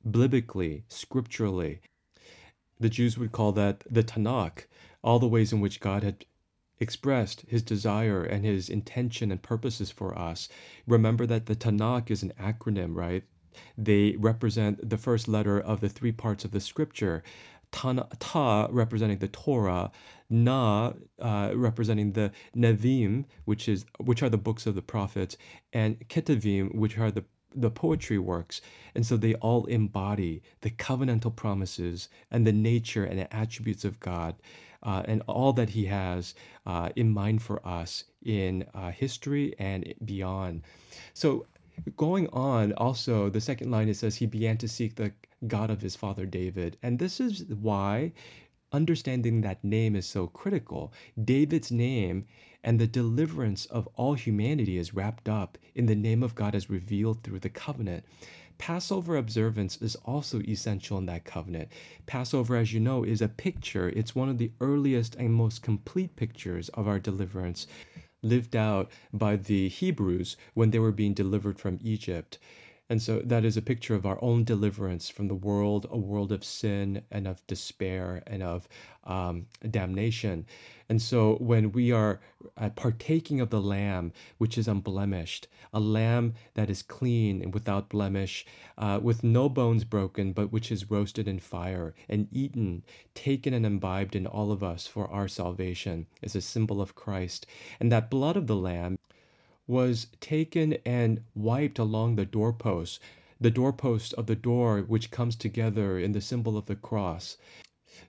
biblically, 0.09 0.83
scripturally. 0.87 1.81
The 2.79 2.89
Jews 2.89 3.19
would 3.19 3.31
call 3.31 3.51
that 3.51 3.83
the 3.87 4.03
Tanakh, 4.03 4.65
all 5.03 5.19
the 5.19 5.27
ways 5.27 5.53
in 5.53 5.59
which 5.59 5.79
God 5.79 6.01
had 6.01 6.25
expressed 6.79 7.41
his 7.41 7.61
desire 7.61 8.23
and 8.23 8.43
his 8.43 8.67
intention 8.67 9.31
and 9.31 9.43
purposes 9.43 9.91
for 9.91 10.17
us. 10.17 10.49
Remember 10.87 11.27
that 11.27 11.45
the 11.45 11.55
Tanakh 11.55 12.09
is 12.09 12.23
an 12.23 12.33
acronym, 12.39 12.95
right? 12.95 13.23
They 13.77 14.15
represent 14.17 14.89
the 14.89 14.97
first 14.97 15.27
letter 15.27 15.59
of 15.59 15.79
the 15.81 15.89
three 15.89 16.11
parts 16.11 16.45
of 16.45 16.51
the 16.51 16.59
scripture. 16.59 17.23
Ta, 17.71 17.93
ta 18.19 18.67
representing 18.71 19.19
the 19.19 19.27
Torah, 19.27 19.91
Na 20.29 20.93
uh, 21.19 21.51
representing 21.55 22.13
the 22.13 22.31
Nevi'im, 22.55 23.25
which 23.45 23.67
is 23.67 23.85
which 23.99 24.23
are 24.23 24.29
the 24.29 24.37
books 24.37 24.65
of 24.65 24.75
the 24.75 24.81
prophets, 24.81 25.37
and 25.73 25.99
Ketuvim, 26.07 26.73
which 26.73 26.97
are 26.97 27.11
the 27.11 27.25
the 27.55 27.71
poetry 27.71 28.19
works. 28.19 28.61
And 28.95 29.05
so 29.05 29.17
they 29.17 29.35
all 29.35 29.65
embody 29.65 30.43
the 30.61 30.69
covenantal 30.69 31.35
promises 31.35 32.09
and 32.31 32.45
the 32.45 32.53
nature 32.53 33.05
and 33.05 33.19
the 33.19 33.33
attributes 33.33 33.85
of 33.85 33.99
God 33.99 34.35
uh, 34.83 35.03
and 35.05 35.21
all 35.27 35.53
that 35.53 35.69
He 35.69 35.85
has 35.85 36.35
uh, 36.65 36.89
in 36.95 37.09
mind 37.09 37.41
for 37.41 37.65
us 37.67 38.05
in 38.23 38.65
uh, 38.73 38.91
history 38.91 39.55
and 39.59 39.93
beyond. 40.05 40.63
So 41.13 41.47
going 41.95 42.27
on, 42.29 42.73
also, 42.73 43.29
the 43.29 43.41
second 43.41 43.71
line 43.71 43.89
it 43.89 43.95
says, 43.95 44.15
He 44.15 44.25
began 44.25 44.57
to 44.57 44.67
seek 44.67 44.95
the 44.95 45.13
God 45.47 45.69
of 45.69 45.81
his 45.81 45.95
father 45.95 46.25
David. 46.25 46.77
And 46.83 46.99
this 46.99 47.19
is 47.19 47.45
why 47.45 48.11
understanding 48.71 49.41
that 49.41 49.63
name 49.63 49.95
is 49.95 50.05
so 50.05 50.27
critical. 50.27 50.93
David's 51.23 51.71
name 51.71 52.25
and 52.63 52.79
the 52.79 52.87
deliverance 52.87 53.65
of 53.67 53.87
all 53.95 54.13
humanity 54.13 54.77
is 54.77 54.93
wrapped 54.93 55.29
up 55.29 55.57
in 55.75 55.85
the 55.85 55.95
name 55.95 56.23
of 56.23 56.35
God 56.35 56.55
as 56.55 56.69
revealed 56.69 57.23
through 57.23 57.39
the 57.39 57.49
covenant. 57.49 58.03
Passover 58.57 59.15
observance 59.15 59.77
is 59.77 59.95
also 60.03 60.41
essential 60.41 60.97
in 60.97 61.05
that 61.05 61.23
covenant. 61.23 61.69
Passover, 62.05 62.57
as 62.57 62.73
you 62.73 62.81
know, 62.81 63.05
is 63.05 63.21
a 63.21 63.29
picture. 63.29 63.89
It's 63.89 64.13
one 64.13 64.27
of 64.27 64.37
the 64.37 64.51
earliest 64.59 65.15
and 65.15 65.33
most 65.33 65.63
complete 65.63 66.15
pictures 66.17 66.67
of 66.69 66.85
our 66.85 66.99
deliverance 66.99 67.67
lived 68.21 68.55
out 68.55 68.91
by 69.13 69.35
the 69.35 69.69
Hebrews 69.69 70.37
when 70.53 70.71
they 70.71 70.79
were 70.79 70.91
being 70.91 71.13
delivered 71.13 71.59
from 71.59 71.79
Egypt. 71.83 72.37
And 72.91 72.99
so 72.99 73.19
that 73.19 73.45
is 73.45 73.55
a 73.55 73.61
picture 73.61 73.93
of 73.93 74.07
our 74.07 74.17
own 74.23 74.43
deliverance 74.43 75.09
from 75.09 75.27
the 75.27 75.35
world, 75.35 75.85
a 75.91 75.97
world 75.97 76.31
of 76.31 76.43
sin 76.43 77.03
and 77.11 77.27
of 77.27 77.45
despair 77.45 78.23
and 78.25 78.41
of 78.41 78.67
um, 79.03 79.45
damnation. 79.69 80.45
And 80.89 80.99
so 80.99 81.35
when 81.35 81.71
we 81.71 81.91
are 81.91 82.19
uh, 82.57 82.69
partaking 82.71 83.41
of 83.41 83.51
the 83.51 83.61
lamb, 83.61 84.11
which 84.39 84.57
is 84.57 84.67
unblemished, 84.67 85.47
a 85.71 85.79
lamb 85.79 86.33
that 86.55 86.69
is 86.69 86.81
clean 86.81 87.43
and 87.43 87.53
without 87.53 87.89
blemish, 87.89 88.45
uh, 88.77 88.99
with 89.01 89.23
no 89.23 89.49
bones 89.49 89.83
broken, 89.83 90.33
but 90.33 90.51
which 90.51 90.71
is 90.71 90.89
roasted 90.89 91.27
in 91.27 91.39
fire 91.39 91.93
and 92.07 92.27
eaten, 92.31 92.83
taken 93.13 93.53
and 93.53 93.65
imbibed 93.65 94.15
in 94.15 94.25
all 94.25 94.51
of 94.51 94.63
us 94.63 94.87
for 94.87 95.07
our 95.09 95.27
salvation, 95.27 96.07
is 96.23 96.35
a 96.35 96.41
symbol 96.41 96.81
of 96.81 96.95
Christ. 96.95 97.45
And 97.79 97.91
that 97.91 98.09
blood 98.09 98.35
of 98.35 98.47
the 98.47 98.55
lamb 98.55 98.97
was 99.69 100.07
taken 100.19 100.73
and 100.83 101.21
wiped 101.35 101.77
along 101.77 102.15
the 102.15 102.25
doorpost, 102.25 102.99
the 103.39 103.51
doorpost 103.51 104.13
of 104.15 104.25
the 104.25 104.35
door 104.35 104.79
which 104.81 105.11
comes 105.11 105.35
together 105.35 105.99
in 105.99 106.11
the 106.11 106.19
symbol 106.19 106.57
of 106.57 106.65
the 106.65 106.75
cross. 106.75 107.37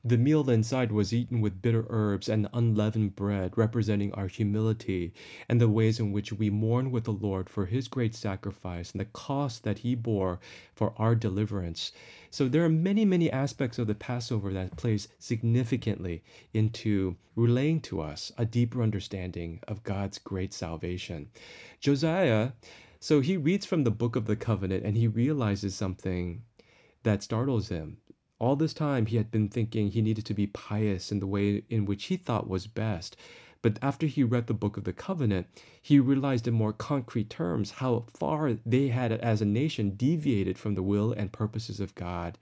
The 0.05 0.19
meal 0.19 0.49
inside 0.49 0.93
was 0.93 1.13
eaten 1.13 1.41
with 1.41 1.63
bitter 1.63 1.85
herbs 1.89 2.29
and 2.29 2.49
unleavened 2.53 3.17
bread, 3.17 3.59
representing 3.59 4.13
our 4.15 4.29
humility 4.29 5.13
and 5.49 5.61
the 5.61 5.69
ways 5.69 5.99
in 5.99 6.13
which 6.13 6.33
we 6.33 6.49
mourn 6.49 6.91
with 6.91 7.05
the 7.05 7.13
Lord 7.13 7.51
for 7.51 7.67
his 7.67 7.89
great 7.89 8.15
sacrifice 8.15 8.93
and 8.93 9.01
the 9.01 9.07
cost 9.07 9.65
that 9.65 9.79
he 9.79 9.95
bore 9.95 10.39
for 10.75 10.95
our 10.97 11.15
deliverance. 11.15 11.93
So 12.31 12.49
there 12.49 12.65
are 12.65 12.69
many, 12.69 13.05
many 13.05 13.31
aspects 13.31 13.79
of 13.79 13.87
the 13.87 13.95
Passover 13.95 14.53
that 14.53 14.77
plays 14.77 15.09
significantly 15.19 16.23
into 16.55 17.17
relaying 17.35 17.81
to 17.81 18.01
us 18.01 18.31
a 18.39 18.45
deeper 18.45 18.83
understanding 18.83 19.61
of 19.67 19.83
God's 19.83 20.19
great 20.19 20.53
salvation. 20.53 21.29
Josiah, 21.81 22.53
so 23.01 23.21
he 23.21 23.37
reads 23.37 23.67
from 23.67 23.85
the 23.85 23.91
book 23.91 24.15
of 24.15 24.27
the 24.27 24.37
covenant 24.37 24.85
and 24.85 24.97
he 24.97 25.09
realizes 25.09 25.75
something 25.75 26.43
that 27.03 27.23
startles 27.23 27.69
him. 27.69 27.97
All 28.41 28.57
this 28.57 28.73
time, 28.73 29.05
he 29.05 29.19
had 29.19 29.31
been 29.31 29.49
thinking 29.49 29.91
he 29.91 30.01
needed 30.01 30.25
to 30.25 30.35
be 30.35 30.47
pious 30.47 31.13
in 31.13 31.21
the 31.21 31.27
way 31.27 31.63
in 31.69 31.85
which 31.85 32.07
he 32.07 32.17
thought 32.17 32.49
was 32.49 32.67
best. 32.67 33.15
But 33.61 33.79
after 33.83 34.07
he 34.07 34.25
read 34.25 34.47
the 34.47 34.55
book 34.55 34.79
of 34.79 34.85
the 34.85 34.95
covenant, 34.95 35.47
he 35.83 36.01
realized 36.01 36.49
in 36.49 36.55
more 36.55 36.73
concrete 36.73 37.29
terms 37.29 37.71
how 37.73 38.07
far 38.15 38.55
they 38.65 38.89
had, 38.89 39.13
as 39.13 39.43
a 39.43 39.45
nation, 39.45 39.95
deviated 39.95 40.57
from 40.59 40.75
the 40.75 40.83
will 40.83 41.13
and 41.13 41.31
purposes 41.31 41.81
of 41.81 41.95
God. 41.95 42.39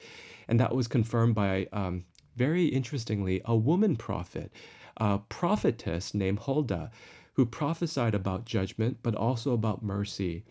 And 0.46 0.60
that 0.60 0.76
was 0.76 0.86
confirmed 0.86 1.34
by, 1.34 1.66
um, 1.72 2.04
very 2.36 2.66
interestingly, 2.66 3.42
a 3.44 3.56
woman 3.56 3.96
prophet, 3.96 4.52
a 4.98 5.18
prophetess 5.18 6.14
named 6.14 6.38
Huldah, 6.38 6.92
who 7.32 7.44
prophesied 7.44 8.14
about 8.14 8.44
judgment, 8.44 8.98
but 9.02 9.16
also 9.16 9.52
about 9.52 9.82
mercy. 9.82 10.44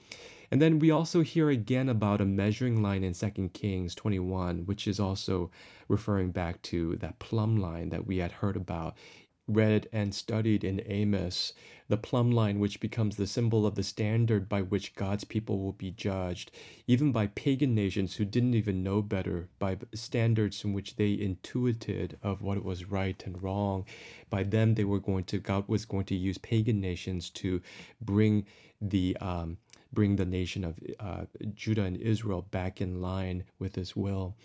And 0.50 0.62
then 0.62 0.80
we 0.80 0.92
also 0.92 1.22
hear 1.22 1.50
again 1.50 1.90
about 1.90 2.22
a 2.22 2.26
measuring 2.26 2.82
line 2.82 3.04
in 3.04 3.14
2 3.14 3.50
Kings 3.54 3.94
21, 3.96 4.66
which 4.66 4.88
is 4.88 5.00
also 5.00 5.52
referring 5.90 6.32
back 6.32 6.62
to 6.64 6.96
that 6.98 7.20
plumb 7.20 7.58
line 7.58 7.90
that 7.90 8.08
we 8.08 8.18
had 8.18 8.32
heard 8.32 8.56
about, 8.56 8.96
read 9.48 9.88
and 9.92 10.14
studied 10.14 10.64
in 10.64 10.82
Amos, 10.86 11.54
the 11.90 11.98
plumb 11.98 12.32
line 12.32 12.60
which 12.60 12.80
becomes 12.80 13.16
the 13.16 13.28
symbol 13.28 13.66
of 13.66 13.76
the 13.76 13.84
standard 13.84 14.50
by 14.50 14.62
which 14.62 14.94
God's 14.96 15.24
people 15.24 15.60
will 15.60 15.74
be 15.74 15.92
judged, 15.92 16.52
even 16.86 17.12
by 17.12 17.28
pagan 17.28 17.74
nations 17.74 18.16
who 18.16 18.26
didn't 18.26 18.54
even 18.54 18.84
know 18.84 19.02
better, 19.02 19.48
by 19.60 19.78
standards 19.94 20.64
in 20.64 20.74
which 20.74 20.96
they 20.96 21.14
intuited 21.14 22.18
of 22.24 22.42
what 22.42 22.64
was 22.64 22.90
right 22.90 23.22
and 23.26 23.42
wrong. 23.42 23.86
By 24.30 24.44
them, 24.44 24.76
they 24.76 24.84
were 24.84 25.00
going 25.00 25.24
to, 25.26 25.40
God 25.40 25.66
was 25.68 25.86
going 25.86 26.06
to 26.06 26.16
use 26.16 26.38
pagan 26.38 26.82
nations 26.82 27.30
to 27.32 27.62
bring 28.02 28.46
the 28.82 29.16
um, 29.22 29.58
bring 29.98 30.16
the 30.16 30.26
nation 30.26 30.64
of 30.64 30.80
uh, 31.00 31.26
Judah 31.56 31.82
and 31.82 31.98
Israel 31.98 32.44
back 32.52 32.82
in 32.82 33.02
line 33.02 33.44
with 33.58 33.74
his 33.74 33.96
will. 33.96 34.36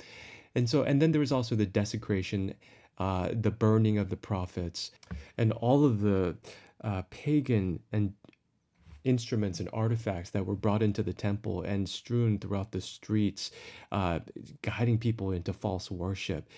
And 0.55 0.67
so, 0.67 0.85
and 0.85 1.03
then 1.03 1.13
there 1.13 1.21
was 1.21 1.31
also 1.31 1.55
the 1.55 1.67
desecration, 1.67 2.55
uh, 2.97 3.29
the 3.35 3.51
burning 3.51 3.99
of 3.99 4.09
the 4.09 4.17
prophets, 4.17 4.93
and 5.37 5.53
all 5.53 5.85
of 5.85 6.01
the 6.01 6.35
uh, 6.83 7.03
pagan 7.11 7.81
and 7.93 8.15
instruments 9.05 9.61
and 9.61 9.69
artifacts 9.75 10.31
that 10.31 10.47
were 10.47 10.57
brought 10.57 10.83
into 10.83 11.03
the 11.03 11.13
temple 11.13 11.61
and 11.61 11.87
strewn 11.87 12.39
throughout 12.39 12.73
the 12.73 12.81
streets, 12.81 13.51
uh, 13.91 14.21
guiding 14.63 14.97
people 14.97 15.33
into 15.33 15.53
false 15.53 15.91
worship 15.91 16.49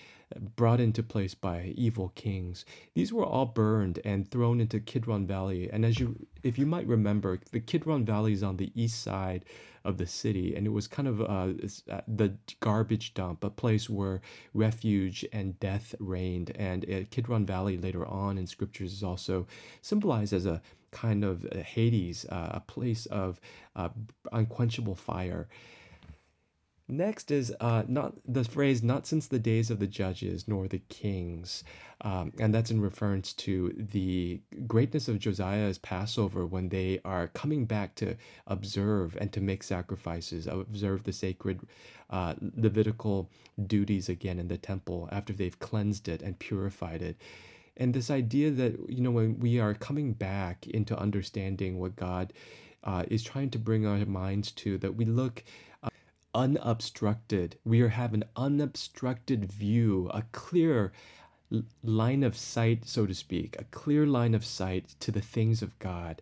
brought 0.55 0.79
into 0.79 1.03
place 1.03 1.33
by 1.33 1.73
evil 1.75 2.09
kings. 2.15 2.65
These 2.93 3.13
were 3.13 3.25
all 3.25 3.45
burned 3.45 3.99
and 4.03 4.29
thrown 4.29 4.59
into 4.59 4.79
Kidron 4.79 5.27
Valley. 5.27 5.69
And 5.71 5.85
as 5.85 5.99
you, 5.99 6.15
if 6.43 6.57
you 6.57 6.65
might 6.65 6.87
remember, 6.87 7.39
the 7.51 7.59
Kidron 7.59 8.05
Valley 8.05 8.33
is 8.33 8.43
on 8.43 8.57
the 8.57 8.71
east 8.75 9.01
side 9.01 9.45
of 9.83 9.97
the 9.97 10.07
city, 10.07 10.55
and 10.55 10.65
it 10.65 10.71
was 10.71 10.87
kind 10.87 11.07
of 11.07 11.21
uh, 11.21 11.53
uh, 11.91 12.01
the 12.07 12.33
garbage 12.59 13.13
dump, 13.13 13.43
a 13.43 13.49
place 13.49 13.87
where 13.87 14.19
refuge 14.55 15.23
and 15.31 15.59
death 15.59 15.93
reigned. 15.99 16.51
And 16.55 16.89
uh, 16.89 17.03
Kidron 17.11 17.45
Valley 17.45 17.77
later 17.77 18.05
on 18.05 18.37
in 18.37 18.47
scriptures 18.47 18.91
is 18.91 19.03
also 19.03 19.45
symbolized 19.81 20.33
as 20.33 20.47
a 20.47 20.61
kind 20.89 21.23
of 21.23 21.43
Hades, 21.53 22.25
uh, 22.25 22.49
a 22.53 22.59
place 22.61 23.05
of 23.07 23.39
uh, 23.75 23.89
unquenchable 24.31 24.95
fire. 24.95 25.47
Next 26.87 27.31
is 27.31 27.51
uh, 27.61 27.83
not 27.87 28.13
the 28.27 28.43
phrase 28.43 28.83
"not 28.83 29.07
since 29.07 29.27
the 29.27 29.39
days 29.39 29.71
of 29.71 29.79
the 29.79 29.87
judges 29.87 30.47
nor 30.47 30.67
the 30.67 30.83
kings," 30.87 31.63
um, 32.01 32.31
and 32.39 32.53
that's 32.53 32.69
in 32.69 32.79
reference 32.79 33.33
to 33.33 33.73
the 33.91 34.39
greatness 34.67 35.07
of 35.07 35.17
Josiah's 35.17 35.79
Passover 35.79 36.45
when 36.45 36.69
they 36.69 36.99
are 37.03 37.29
coming 37.29 37.65
back 37.65 37.95
to 37.95 38.15
observe 38.45 39.17
and 39.19 39.33
to 39.33 39.41
make 39.41 39.63
sacrifices, 39.63 40.45
observe 40.45 41.03
the 41.03 41.11
sacred 41.11 41.61
uh, 42.11 42.35
Levitical 42.55 43.31
duties 43.65 44.07
again 44.09 44.37
in 44.37 44.47
the 44.47 44.57
temple 44.57 45.09
after 45.11 45.33
they've 45.33 45.57
cleansed 45.57 46.07
it 46.07 46.21
and 46.21 46.37
purified 46.37 47.01
it. 47.01 47.17
And 47.77 47.95
this 47.95 48.11
idea 48.11 48.51
that 48.51 48.77
you 48.89 49.01
know 49.01 49.11
when 49.11 49.39
we 49.39 49.59
are 49.59 49.73
coming 49.73 50.13
back 50.13 50.67
into 50.67 50.95
understanding 50.95 51.79
what 51.79 51.95
God 51.95 52.31
uh, 52.83 53.05
is 53.09 53.23
trying 53.23 53.49
to 53.49 53.57
bring 53.57 53.87
our 53.87 54.05
minds 54.05 54.51
to, 54.51 54.77
that 54.77 54.95
we 54.95 55.05
look 55.05 55.43
unobstructed. 56.35 57.57
We 57.65 57.79
have 57.79 58.13
an 58.13 58.25
unobstructed 58.35 59.45
view, 59.51 60.09
a 60.13 60.23
clear 60.33 60.93
line 61.83 62.23
of 62.23 62.37
sight, 62.37 62.87
so 62.87 63.07
to 63.07 63.15
speak, 63.15 63.55
a 63.59 63.63
clear 63.65 64.05
line 64.05 64.35
of 64.35 64.45
sight 64.45 64.95
to 64.99 65.11
the 65.11 65.21
things 65.21 65.63
of 65.63 65.79
God. 65.79 66.21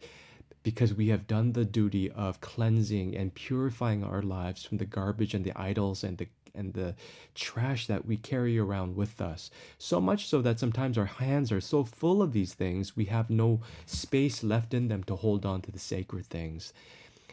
because 0.63 0.93
we 0.93 1.09
have 1.09 1.27
done 1.27 1.51
the 1.53 1.65
duty 1.65 2.09
of 2.11 2.41
cleansing 2.41 3.15
and 3.15 3.35
purifying 3.35 4.03
our 4.03 4.21
lives 4.21 4.63
from 4.63 4.77
the 4.77 4.85
garbage 4.85 5.33
and 5.33 5.43
the 5.45 5.59
idols 5.59 6.03
and 6.03 6.17
the 6.17 6.27
and 6.55 6.73
the 6.75 6.95
trash 7.33 7.87
that 7.87 8.05
we 8.05 8.15
carry 8.15 8.59
around 8.59 8.95
with 8.95 9.19
us. 9.19 9.49
So 9.79 9.99
much 9.99 10.27
so 10.27 10.39
that 10.43 10.59
sometimes 10.59 10.99
our 10.99 11.05
hands 11.05 11.51
are 11.51 11.59
so 11.59 11.83
full 11.83 12.21
of 12.21 12.31
these 12.31 12.53
things, 12.53 12.95
we 12.95 13.05
have 13.05 13.27
no 13.31 13.61
space 13.87 14.43
left 14.43 14.71
in 14.71 14.87
them 14.87 15.03
to 15.05 15.15
hold 15.15 15.47
on 15.47 15.61
to 15.63 15.71
the 15.71 15.79
sacred 15.79 16.27
things. 16.27 16.71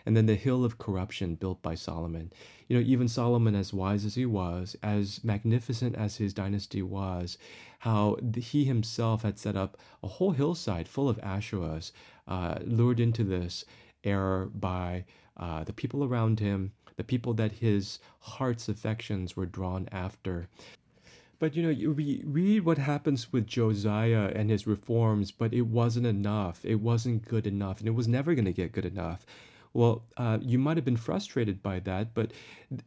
And 0.07 0.17
then 0.17 0.27
the 0.27 0.35
hill 0.35 0.65
of 0.65 0.79
corruption 0.79 1.35
built 1.35 1.63
by 1.63 1.75
Solomon. 1.75 2.33
You 2.69 2.77
know, 2.77 2.87
even 2.87 3.09
Solomon, 3.09 3.55
as 3.55 3.73
wise 3.73 4.05
as 4.05 4.15
he 4.15 4.27
was, 4.27 4.77
as 4.83 5.23
magnificent 5.25 5.97
as 5.97 6.17
his 6.17 6.33
dynasty 6.33 6.83
was, 6.83 7.39
how 7.81 8.17
he 8.37 8.65
himself 8.65 9.23
had 9.23 9.39
set 9.39 9.57
up 9.57 9.77
a 10.03 10.09
whole 10.09 10.33
hillside 10.33 10.89
full 10.89 11.09
of 11.09 11.19
Asherahs, 11.19 11.93
uh, 12.29 12.59
lured 12.65 13.01
into 13.01 13.25
this 13.25 13.65
error 14.05 14.51
by 14.55 15.05
uh, 15.37 15.65
the 15.65 15.73
people 15.73 16.05
around 16.05 16.41
him, 16.41 16.73
the 16.97 17.05
people 17.05 17.35
that 17.35 17.53
his 17.53 17.99
heart's 18.21 18.69
affections 18.69 19.37
were 19.37 19.47
drawn 19.47 19.89
after. 19.91 20.49
But 21.39 21.57
you 21.57 21.63
know, 21.63 21.71
you 21.71 21.93
read 22.27 22.67
what 22.67 22.77
happens 22.77 23.33
with 23.33 23.47
Josiah 23.47 24.31
and 24.35 24.51
his 24.51 24.67
reforms, 24.67 25.31
but 25.31 25.55
it 25.55 25.63
wasn't 25.63 26.07
enough. 26.07 26.63
It 26.67 26.75
wasn't 26.75 27.25
good 27.25 27.47
enough, 27.47 27.79
and 27.79 27.89
it 27.89 27.93
was 27.93 28.07
never 28.07 28.35
going 28.35 28.45
to 28.45 28.53
get 28.53 28.73
good 28.73 28.85
enough. 28.85 29.25
Well, 29.73 30.03
uh, 30.17 30.39
you 30.41 30.59
might 30.59 30.77
have 30.77 30.85
been 30.85 30.97
frustrated 30.97 31.63
by 31.63 31.79
that, 31.81 32.13
but 32.13 32.33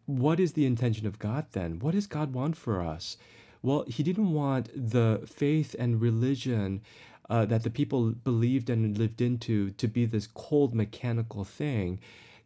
what 0.05 0.39
is 0.39 0.53
the 0.53 0.65
intention 0.65 1.07
of 1.07 1.19
God 1.19 1.45
then? 1.53 1.79
What 1.79 1.93
does 1.93 2.07
God 2.07 2.33
want 2.33 2.57
for 2.57 2.81
us? 2.81 3.17
Well, 3.61 3.85
He 3.87 4.03
didn't 4.03 4.33
want 4.33 4.69
the 4.75 5.21
faith 5.25 5.75
and 5.79 6.01
religion 6.01 6.81
uh, 7.29 7.45
that 7.45 7.63
the 7.63 7.69
people 7.69 8.11
believed 8.11 8.69
and 8.69 8.97
lived 8.97 9.21
into 9.21 9.71
to 9.71 9.87
be 9.87 10.05
this 10.05 10.27
cold 10.27 10.75
mechanical 10.75 11.43
thing. 11.45 11.99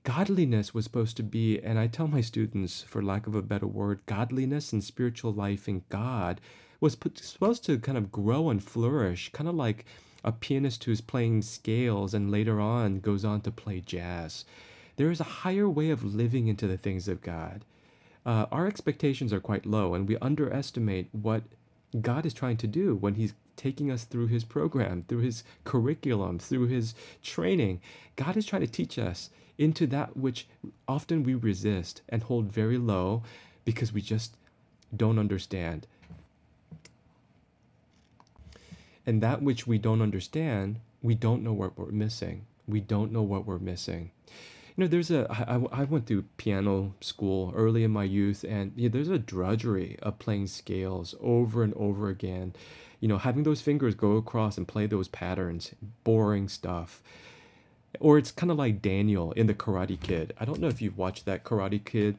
Godliness 0.04 0.74
was 0.74 0.86
supposed 0.86 1.18
to 1.18 1.24
be, 1.24 1.60
and 1.60 1.80
I 1.80 1.88
tell 1.88 2.08
my 2.08 2.22
students, 2.22 2.84
for 2.84 3.02
lack 3.02 3.28
of 3.28 3.36
a 3.36 3.42
better 3.42 3.68
word, 3.68 4.06
godliness 4.06 4.72
and 4.72 4.84
spiritual 4.84 5.34
life 5.34 5.68
in 5.68 5.84
God 5.90 6.40
was 6.80 6.96
put, 6.96 7.18
supposed 7.18 7.66
to 7.66 7.80
kind 7.80 7.98
of 7.98 8.12
grow 8.12 8.50
and 8.50 8.64
flourish, 8.64 9.32
kind 9.34 9.50
of 9.50 9.56
like 9.56 9.86
a 10.24 10.32
pianist 10.32 10.84
who's 10.84 11.02
playing 11.02 11.42
scales 11.42 12.14
and 12.14 12.32
later 12.32 12.60
on 12.60 13.00
goes 13.00 13.24
on 13.24 13.42
to 13.42 13.52
play 13.52 13.80
jazz. 13.80 14.46
There 14.96 15.12
is 15.12 15.20
a 15.20 15.26
higher 15.44 15.70
way 15.70 15.90
of 15.90 16.04
living 16.04 16.48
into 16.48 16.68
the 16.68 16.78
things 16.78 17.08
of 17.08 17.22
God. 17.22 17.64
Uh, 18.26 18.46
our 18.52 18.68
expectations 18.68 19.32
are 19.32 19.40
quite 19.40 19.66
low, 19.66 19.94
and 19.94 20.08
we 20.08 20.18
underestimate 20.18 21.08
what 21.14 21.44
God 22.02 22.26
is 22.26 22.34
trying 22.34 22.58
to 22.58 22.68
do 22.68 22.96
when 22.96 23.16
He's 23.16 23.34
taking 23.56 23.90
us 23.90 24.04
through 24.04 24.28
His 24.28 24.44
program, 24.44 25.06
through 25.08 25.22
His 25.22 25.44
curriculum, 25.64 26.40
through 26.40 26.68
His 26.68 26.94
training. 27.24 27.80
God 28.16 28.36
is 28.36 28.46
trying 28.46 28.64
to 28.64 28.68
teach 28.68 29.00
us 29.00 29.30
into 29.58 29.88
that 29.88 30.18
which 30.18 30.48
often 30.88 31.24
we 31.24 31.36
resist 31.36 32.02
and 32.10 32.24
hold 32.24 32.52
very 32.52 32.78
low 32.78 33.24
because 33.66 33.94
we 33.94 34.02
just 34.02 34.36
don't 34.96 35.20
understand. 35.20 35.88
And 39.08 39.24
that 39.24 39.42
which 39.42 39.66
we 39.66 39.78
don't 39.78 40.02
understand, 40.02 40.82
we 41.02 41.16
don't 41.16 41.42
know 41.42 41.54
what 41.54 41.78
we're 41.80 41.92
missing. 41.92 42.46
We 42.68 42.82
don't 42.82 43.14
know 43.14 43.22
what 43.22 43.46
we're 43.46 43.58
missing. 43.58 44.12
You 44.76 44.84
know, 44.84 44.88
there's 44.88 45.10
a. 45.10 45.26
I, 45.32 45.82
I 45.82 45.84
went 45.86 46.06
through 46.06 46.26
piano 46.36 46.94
school 47.00 47.54
early 47.56 47.86
in 47.86 47.92
my 47.92 48.04
youth, 48.04 48.44
and 48.44 48.74
you 48.76 48.90
know, 48.90 48.94
there's 48.94 49.08
a 49.08 49.18
drudgery 49.18 49.98
of 50.02 50.20
playing 50.20 50.48
scales 50.48 51.16
over 51.22 51.64
and 51.64 51.74
over 51.76 52.10
again. 52.10 52.54
You 53.00 53.08
know, 53.08 53.18
having 53.18 53.44
those 53.44 53.62
fingers 53.62 53.96
go 53.96 54.18
across 54.18 54.58
and 54.58 54.68
play 54.68 54.88
those 54.88 55.08
patterns, 55.08 55.74
boring 56.04 56.50
stuff. 56.50 57.02
Or 58.02 58.18
it's 58.18 58.32
kind 58.32 58.52
of 58.52 58.58
like 58.58 58.82
Daniel 58.82 59.32
in 59.32 59.48
The 59.48 59.54
Karate 59.54 60.00
Kid. 60.00 60.34
I 60.38 60.44
don't 60.44 60.60
know 60.60 60.68
if 60.68 60.82
you've 60.82 60.98
watched 60.98 61.26
that 61.26 61.46
Karate 61.46 61.84
Kid. 61.84 62.18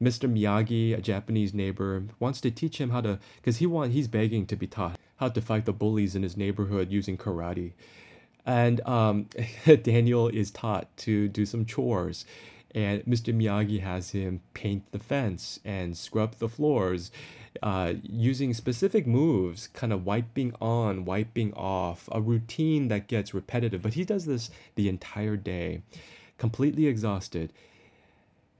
Mr. 0.00 0.32
Miyagi, 0.32 0.96
a 0.96 1.00
Japanese 1.00 1.52
neighbor, 1.52 2.04
wants 2.20 2.40
to 2.42 2.52
teach 2.52 2.80
him 2.80 2.90
how 2.90 3.00
to, 3.00 3.18
because 3.36 3.56
he 3.56 3.66
want 3.66 3.90
he's 3.90 4.06
begging 4.06 4.46
to 4.46 4.54
be 4.54 4.68
taught 4.68 4.96
how 5.18 5.28
to 5.28 5.40
fight 5.40 5.64
the 5.64 5.72
bullies 5.72 6.14
in 6.14 6.22
his 6.22 6.36
neighborhood 6.36 6.90
using 6.90 7.16
karate. 7.16 7.72
And 8.46 8.80
um, 8.86 9.26
Daniel 9.82 10.28
is 10.28 10.50
taught 10.50 10.96
to 10.98 11.28
do 11.28 11.44
some 11.44 11.66
chores. 11.66 12.24
And 12.74 13.02
Mr. 13.04 13.34
Miyagi 13.34 13.80
has 13.80 14.10
him 14.10 14.40
paint 14.54 14.84
the 14.92 14.98
fence 14.98 15.58
and 15.64 15.96
scrub 15.96 16.34
the 16.36 16.48
floors 16.48 17.10
uh, 17.62 17.94
using 18.02 18.54
specific 18.54 19.06
moves, 19.06 19.68
kind 19.68 19.92
of 19.92 20.04
wiping 20.06 20.54
on, 20.60 21.04
wiping 21.04 21.52
off, 21.54 22.08
a 22.12 22.20
routine 22.20 22.88
that 22.88 23.08
gets 23.08 23.34
repetitive. 23.34 23.82
But 23.82 23.94
he 23.94 24.04
does 24.04 24.26
this 24.26 24.50
the 24.74 24.88
entire 24.88 25.36
day, 25.36 25.82
completely 26.36 26.86
exhausted. 26.86 27.52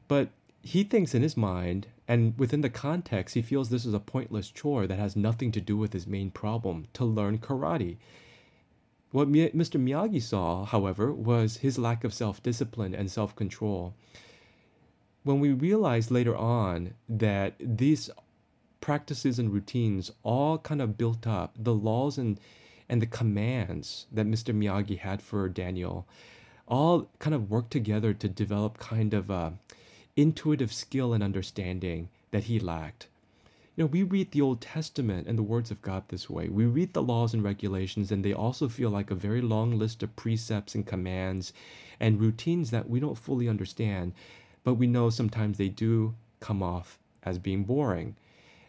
But 0.09 0.31
he 0.63 0.85
thinks 0.85 1.15
in 1.15 1.23
his 1.23 1.37
mind 1.37 1.87
and 2.09 2.39
within 2.39 2.63
the 2.63 2.71
context, 2.71 3.35
he 3.35 3.43
feels 3.43 3.69
this 3.69 3.85
is 3.85 3.93
a 3.93 4.01
pointless 4.01 4.51
chore 4.51 4.87
that 4.87 4.99
has 4.99 5.15
nothing 5.15 5.53
to 5.53 5.61
do 5.61 5.77
with 5.77 5.93
his 5.93 6.07
main 6.07 6.31
problem 6.31 6.89
to 6.95 7.05
learn 7.05 7.39
karate. 7.39 7.99
What 9.11 9.31
Mr. 9.31 9.81
Miyagi 9.81 10.21
saw, 10.23 10.65
however, 10.65 11.13
was 11.13 11.59
his 11.59 11.79
lack 11.79 12.05
of 12.05 12.15
self 12.15 12.43
discipline 12.43 12.95
and 12.95 13.11
self 13.11 13.37
control. 13.37 13.95
When 15.23 15.41
we 15.41 15.53
realized 15.53 16.11
later 16.11 16.35
on 16.35 16.95
that 17.09 17.55
these 17.61 18.09
practices 18.81 19.39
and 19.39 19.53
routines 19.53 20.11
all 20.23 20.59
kind 20.59 20.81
of 20.81 20.97
built 20.97 21.27
up, 21.27 21.57
the 21.59 21.75
laws 21.75 22.17
and, 22.17 22.41
and 22.89 23.03
the 23.03 23.07
commands 23.07 24.07
that 24.13 24.27
Mr. 24.27 24.55
Miyagi 24.55 24.99
had 24.99 25.21
for 25.21 25.49
Daniel, 25.49 26.07
all 26.67 27.11
kind 27.19 27.35
of 27.35 27.51
worked 27.51 27.71
together 27.71 28.15
to 28.15 28.29
develop 28.29 28.79
kind 28.79 29.13
of 29.13 29.29
a 29.31 29.53
intuitive 30.19 30.73
skill 30.73 31.13
and 31.13 31.23
understanding 31.23 32.09
that 32.33 32.43
he 32.43 32.59
lacked. 32.59 33.07
You 33.77 33.85
know, 33.85 33.87
we 33.87 34.03
read 34.03 34.33
the 34.33 34.41
Old 34.41 34.61
Testament 34.61 35.29
and 35.29 35.39
the 35.39 35.45
words 35.45 35.71
of 35.71 35.81
God 35.81 36.03
this 36.09 36.29
way. 36.29 36.49
We 36.49 36.65
read 36.65 36.93
the 36.93 37.05
laws 37.05 37.33
and 37.33 37.45
regulations, 37.45 38.11
and 38.11 38.25
they 38.25 38.33
also 38.33 38.69
feel 38.69 38.91
like 38.91 39.13
a 39.13 39.15
very 39.15 39.41
long 39.41 39.79
list 39.79 40.03
of 40.03 40.17
precepts 40.17 40.75
and 40.75 40.85
commands 40.85 41.53
and 42.01 42.21
routines 42.21 42.73
that 42.73 42.91
we 42.91 42.99
don't 42.99 43.17
fully 43.17 43.49
understand, 43.49 44.13
but 44.65 44.75
we 44.75 44.89
know 44.89 45.09
sometimes 45.09 45.57
they 45.57 45.69
do 45.69 46.17
come 46.41 46.65
off 46.65 46.99
as 47.23 47.39
being 47.39 47.63
boring, 47.63 48.17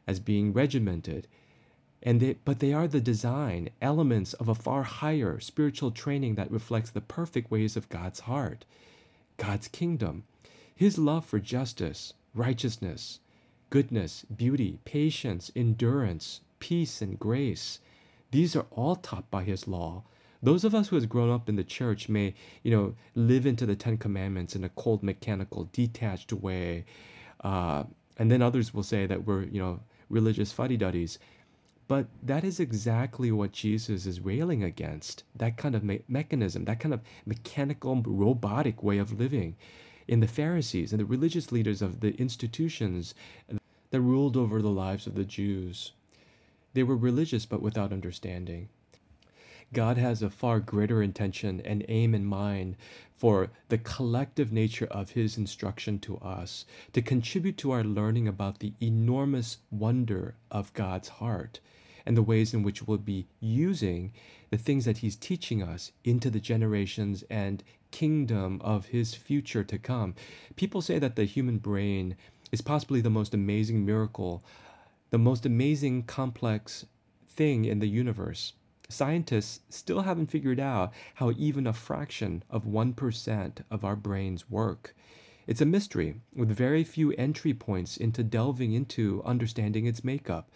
as 0.05 0.19
being 0.19 0.53
regimented. 0.53 1.27
And 2.03 2.19
they, 2.19 2.35
but 2.45 2.59
they 2.59 2.73
are 2.73 2.87
the 2.87 3.01
design, 3.01 3.71
elements 3.81 4.33
of 4.33 4.49
a 4.49 4.53
far 4.53 4.83
higher 4.83 5.39
spiritual 5.39 5.89
training 5.89 6.35
that 6.35 6.51
reflects 6.51 6.91
the 6.91 7.01
perfect 7.01 7.49
ways 7.49 7.75
of 7.75 7.89
God's 7.89 8.19
heart, 8.19 8.65
God's 9.37 9.67
kingdom. 9.67 10.25
His 10.79 10.97
love 10.97 11.25
for 11.25 11.39
justice, 11.39 12.13
righteousness, 12.33 13.19
goodness, 13.69 14.23
beauty, 14.33 14.79
patience, 14.85 15.51
endurance, 15.53 16.39
peace, 16.59 17.01
and 17.01 17.19
grace, 17.19 17.81
these 18.31 18.55
are 18.55 18.65
all 18.71 18.95
taught 18.95 19.29
by 19.29 19.43
His 19.43 19.67
law. 19.67 20.03
Those 20.41 20.63
of 20.63 20.73
us 20.73 20.87
who 20.87 20.95
has 20.95 21.05
grown 21.05 21.31
up 21.31 21.49
in 21.49 21.57
the 21.57 21.65
church 21.65 22.07
may, 22.07 22.33
you 22.63 22.71
know, 22.71 22.95
live 23.13 23.45
into 23.45 23.65
the 23.65 23.75
Ten 23.75 23.97
Commandments 23.97 24.55
in 24.55 24.63
a 24.63 24.69
cold, 24.69 25.03
mechanical, 25.03 25.67
detached 25.73 26.31
way, 26.31 26.85
uh, 27.43 27.83
and 28.15 28.31
then 28.31 28.41
others 28.41 28.73
will 28.73 28.81
say 28.81 29.05
that 29.05 29.25
we're, 29.25 29.43
you 29.43 29.59
know, 29.59 29.81
religious 30.07 30.53
fuddy-duddies. 30.53 31.19
But 31.89 32.07
that 32.23 32.45
is 32.45 32.61
exactly 32.61 33.33
what 33.33 33.51
Jesus 33.51 34.05
is 34.05 34.21
railing 34.21 34.63
against. 34.63 35.25
That 35.35 35.57
kind 35.57 35.75
of 35.75 35.83
me- 35.83 36.03
mechanism, 36.07 36.63
that 36.63 36.79
kind 36.79 36.93
of 36.93 37.01
mechanical, 37.25 38.01
robotic 38.01 38.81
way 38.81 38.97
of 38.97 39.19
living 39.19 39.57
in 40.09 40.21
the 40.21 40.27
Pharisees 40.27 40.91
and 40.91 40.99
the 40.99 41.05
religious 41.05 41.51
leaders 41.51 41.83
of 41.83 41.99
the 41.99 42.15
institutions 42.15 43.13
that 43.91 44.01
ruled 44.01 44.35
over 44.35 44.59
the 44.59 44.71
lives 44.71 45.05
of 45.05 45.13
the 45.13 45.23
Jews. 45.23 45.91
They 46.73 46.81
were 46.81 46.97
religious 46.97 47.45
but 47.45 47.61
without 47.61 47.93
understanding. 47.93 48.69
God 49.71 49.97
has 49.97 50.23
a 50.23 50.31
far 50.31 50.59
greater 50.61 51.03
intention 51.03 51.61
and 51.61 51.85
aim 51.87 52.15
in 52.15 52.25
mind 52.25 52.75
for 53.15 53.51
the 53.67 53.77
collective 53.77 54.51
nature 54.51 54.87
of 54.87 55.11
His 55.11 55.37
instruction 55.37 55.99
to 55.99 56.17
us, 56.17 56.65
to 56.93 57.03
contribute 57.03 57.57
to 57.57 57.69
our 57.69 57.83
learning 57.83 58.27
about 58.27 58.59
the 58.59 58.73
enormous 58.81 59.59
wonder 59.69 60.33
of 60.49 60.73
God's 60.73 61.09
heart 61.09 61.59
and 62.03 62.17
the 62.17 62.23
ways 62.23 62.51
in 62.51 62.63
which 62.63 62.87
we'll 62.87 62.97
be 62.97 63.27
using 63.39 64.11
the 64.49 64.57
things 64.57 64.85
that 64.85 64.99
He's 64.99 65.15
teaching 65.15 65.61
us 65.61 65.91
into 66.03 66.29
the 66.29 66.39
generations 66.39 67.23
and 67.29 67.63
kingdom 67.91 68.61
of 68.63 68.87
his 68.87 69.13
future 69.13 69.63
to 69.63 69.77
come. 69.77 70.15
People 70.55 70.81
say 70.81 70.99
that 70.99 71.15
the 71.15 71.25
human 71.25 71.57
brain 71.57 72.15
is 72.51 72.61
possibly 72.61 73.01
the 73.01 73.09
most 73.09 73.33
amazing 73.33 73.85
miracle, 73.85 74.43
the 75.09 75.17
most 75.17 75.45
amazing 75.45 76.03
complex 76.03 76.85
thing 77.27 77.65
in 77.65 77.79
the 77.79 77.87
universe. 77.87 78.53
Scientists 78.89 79.61
still 79.69 80.01
haven't 80.01 80.31
figured 80.31 80.59
out 80.59 80.91
how 81.15 81.31
even 81.37 81.67
a 81.67 81.73
fraction 81.73 82.43
of 82.49 82.65
1% 82.65 83.57
of 83.69 83.83
our 83.83 83.95
brains 83.95 84.49
work. 84.49 84.95
It's 85.45 85.61
a 85.61 85.65
mystery 85.65 86.21
with 86.35 86.49
very 86.49 86.83
few 86.83 87.11
entry 87.13 87.53
points 87.53 87.97
into 87.97 88.23
delving 88.23 88.73
into 88.73 89.21
understanding 89.23 89.85
its 89.85 90.03
makeup. 90.03 90.49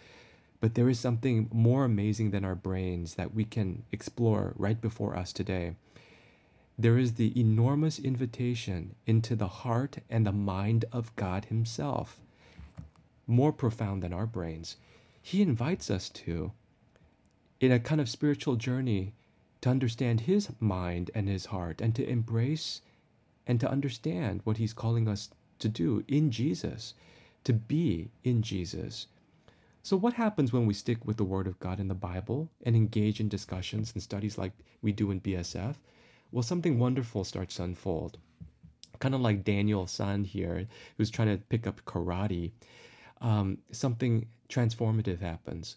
But 0.64 0.76
there 0.76 0.88
is 0.88 0.98
something 0.98 1.50
more 1.52 1.84
amazing 1.84 2.30
than 2.30 2.42
our 2.42 2.54
brains 2.54 3.16
that 3.16 3.34
we 3.34 3.44
can 3.44 3.82
explore 3.92 4.54
right 4.56 4.80
before 4.80 5.14
us 5.14 5.30
today. 5.30 5.76
there 6.78 6.96
is 6.96 7.12
the 7.12 7.38
enormous 7.38 7.98
invitation 7.98 8.94
into 9.06 9.36
the 9.36 9.60
heart 9.60 9.98
and 10.08 10.26
the 10.26 10.32
mind 10.32 10.86
of 10.90 11.14
God 11.16 11.44
Himself, 11.44 12.18
more 13.26 13.52
profound 13.52 14.02
than 14.02 14.14
our 14.14 14.24
brains. 14.24 14.76
He 15.20 15.42
invites 15.42 15.90
us 15.90 16.08
to, 16.24 16.52
in 17.60 17.70
a 17.70 17.78
kind 17.78 18.00
of 18.00 18.08
spiritual 18.08 18.56
journey, 18.56 19.12
to 19.60 19.68
understand 19.68 20.20
His 20.20 20.48
mind 20.60 21.10
and 21.14 21.28
His 21.28 21.44
heart 21.44 21.82
and 21.82 21.94
to 21.94 22.08
embrace 22.08 22.80
and 23.46 23.60
to 23.60 23.70
understand 23.70 24.40
what 24.44 24.56
He's 24.56 24.72
calling 24.72 25.08
us 25.08 25.28
to 25.58 25.68
do 25.68 26.04
in 26.08 26.30
Jesus, 26.30 26.94
to 27.44 27.52
be 27.52 28.08
in 28.24 28.40
Jesus. 28.40 29.08
So, 29.84 29.98
what 29.98 30.14
happens 30.14 30.50
when 30.50 30.64
we 30.64 30.72
stick 30.72 31.04
with 31.04 31.18
the 31.18 31.26
Word 31.26 31.46
of 31.46 31.58
God 31.58 31.78
in 31.78 31.88
the 31.88 31.94
Bible 31.94 32.48
and 32.64 32.74
engage 32.74 33.20
in 33.20 33.28
discussions 33.28 33.92
and 33.92 34.02
studies 34.02 34.38
like 34.38 34.52
we 34.80 34.92
do 34.92 35.10
in 35.10 35.20
BSF? 35.20 35.74
Well, 36.32 36.42
something 36.42 36.78
wonderful 36.78 37.22
starts 37.22 37.56
to 37.56 37.64
unfold. 37.64 38.16
Kind 38.98 39.14
of 39.14 39.20
like 39.20 39.44
Daniel 39.44 39.86
San 39.86 40.24
here, 40.24 40.66
who's 40.96 41.10
trying 41.10 41.36
to 41.36 41.44
pick 41.50 41.66
up 41.66 41.84
karate. 41.84 42.52
Um, 43.20 43.58
something 43.72 44.26
transformative 44.48 45.20
happens. 45.20 45.76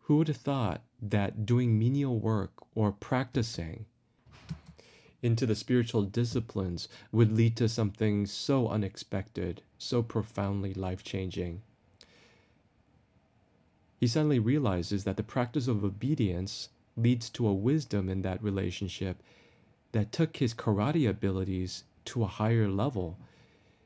Who 0.00 0.16
would 0.16 0.26
have 0.26 0.38
thought 0.38 0.82
that 1.00 1.46
doing 1.46 1.78
menial 1.78 2.18
work 2.18 2.54
or 2.74 2.90
practicing 2.90 3.86
into 5.22 5.46
the 5.46 5.54
spiritual 5.54 6.02
disciplines 6.02 6.88
would 7.12 7.30
lead 7.30 7.56
to 7.58 7.68
something 7.68 8.26
so 8.26 8.66
unexpected, 8.66 9.62
so 9.78 10.02
profoundly 10.02 10.74
life 10.74 11.04
changing? 11.04 11.62
He 13.98 14.06
suddenly 14.06 14.38
realizes 14.38 15.04
that 15.04 15.16
the 15.16 15.22
practice 15.22 15.68
of 15.68 15.84
obedience 15.84 16.68
leads 16.96 17.30
to 17.30 17.46
a 17.46 17.54
wisdom 17.54 18.08
in 18.08 18.22
that 18.22 18.42
relationship 18.42 19.22
that 19.92 20.12
took 20.12 20.36
his 20.36 20.54
karate 20.54 21.08
abilities 21.08 21.84
to 22.06 22.22
a 22.22 22.26
higher 22.26 22.68
level. 22.68 23.18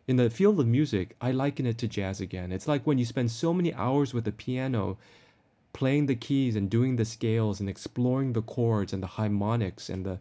In 0.08 0.16
the 0.16 0.30
field 0.30 0.58
of 0.58 0.66
music, 0.66 1.14
I 1.20 1.30
liken 1.30 1.66
it 1.66 1.78
to 1.78 1.88
jazz 1.88 2.20
again. 2.20 2.50
It's 2.50 2.66
like 2.66 2.86
when 2.86 2.98
you 2.98 3.04
spend 3.04 3.30
so 3.30 3.54
many 3.54 3.72
hours 3.74 4.12
with 4.12 4.24
the 4.24 4.32
piano 4.32 4.98
playing 5.72 6.06
the 6.06 6.16
keys 6.16 6.56
and 6.56 6.68
doing 6.68 6.96
the 6.96 7.04
scales 7.04 7.60
and 7.60 7.68
exploring 7.68 8.32
the 8.32 8.42
chords 8.42 8.92
and 8.92 9.02
the 9.02 9.06
harmonics 9.06 9.88
and 9.88 10.04
the 10.04 10.18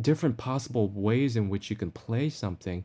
different 0.00 0.38
possible 0.38 0.88
ways 0.88 1.36
in 1.36 1.48
which 1.48 1.68
you 1.68 1.76
can 1.76 1.90
play 1.90 2.30
something, 2.30 2.84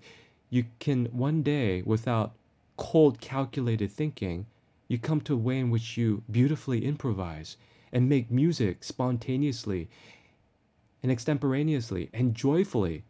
you 0.50 0.66
can 0.80 1.06
one 1.06 1.42
day, 1.42 1.82
without 1.84 2.34
cold, 2.78 3.22
calculated 3.22 3.90
thinking, 3.92 4.46
you 4.88 4.98
come 4.98 5.22
to 5.22 5.34
a 5.34 5.38
way 5.38 5.60
in 5.60 5.70
which 5.70 5.98
you 5.98 6.24
beautifully 6.30 6.86
improvise 6.86 7.58
and 7.92 8.10
make 8.10 8.30
music 8.30 8.84
spontaneously 8.84 9.90
and 11.02 11.12
extemporaneously 11.12 12.10
and 12.14 12.36
joyfully 12.36 13.04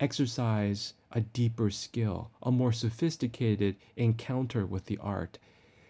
exercise 0.00 0.94
a 1.12 1.20
deeper 1.20 1.70
skill, 1.70 2.30
a 2.42 2.50
more 2.50 2.72
sophisticated 2.72 3.76
encounter 3.96 4.66
with 4.66 4.86
the 4.86 4.98
art. 4.98 5.38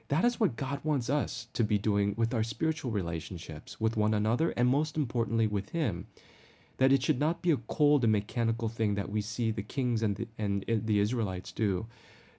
That 0.09 0.25
is 0.25 0.39
what 0.39 0.57
God 0.57 0.81
wants 0.85 1.09
us 1.09 1.49
to 1.55 1.65
be 1.65 1.79
doing 1.79 2.15
with 2.17 2.35
our 2.35 2.43
spiritual 2.43 2.91
relationships 2.91 3.81
with 3.81 3.97
one 3.97 4.13
another 4.13 4.51
and 4.51 4.69
most 4.69 4.97
importantly 4.97 5.47
with 5.47 5.71
Him. 5.71 6.07
That 6.77 6.93
it 6.93 7.03
should 7.03 7.21
not 7.21 7.41
be 7.41 7.53
a 7.53 7.57
cold 7.57 8.05
and 8.05 8.13
mechanical 8.13 8.69
thing 8.69 8.97
that 8.97 9.09
we 9.09 9.23
see 9.23 9.51
the 9.51 9.63
kings 9.63 10.03
and 10.03 10.17
the, 10.17 10.29
and 10.37 10.65
the 10.69 10.99
Israelites 10.99 11.53
do, 11.53 11.87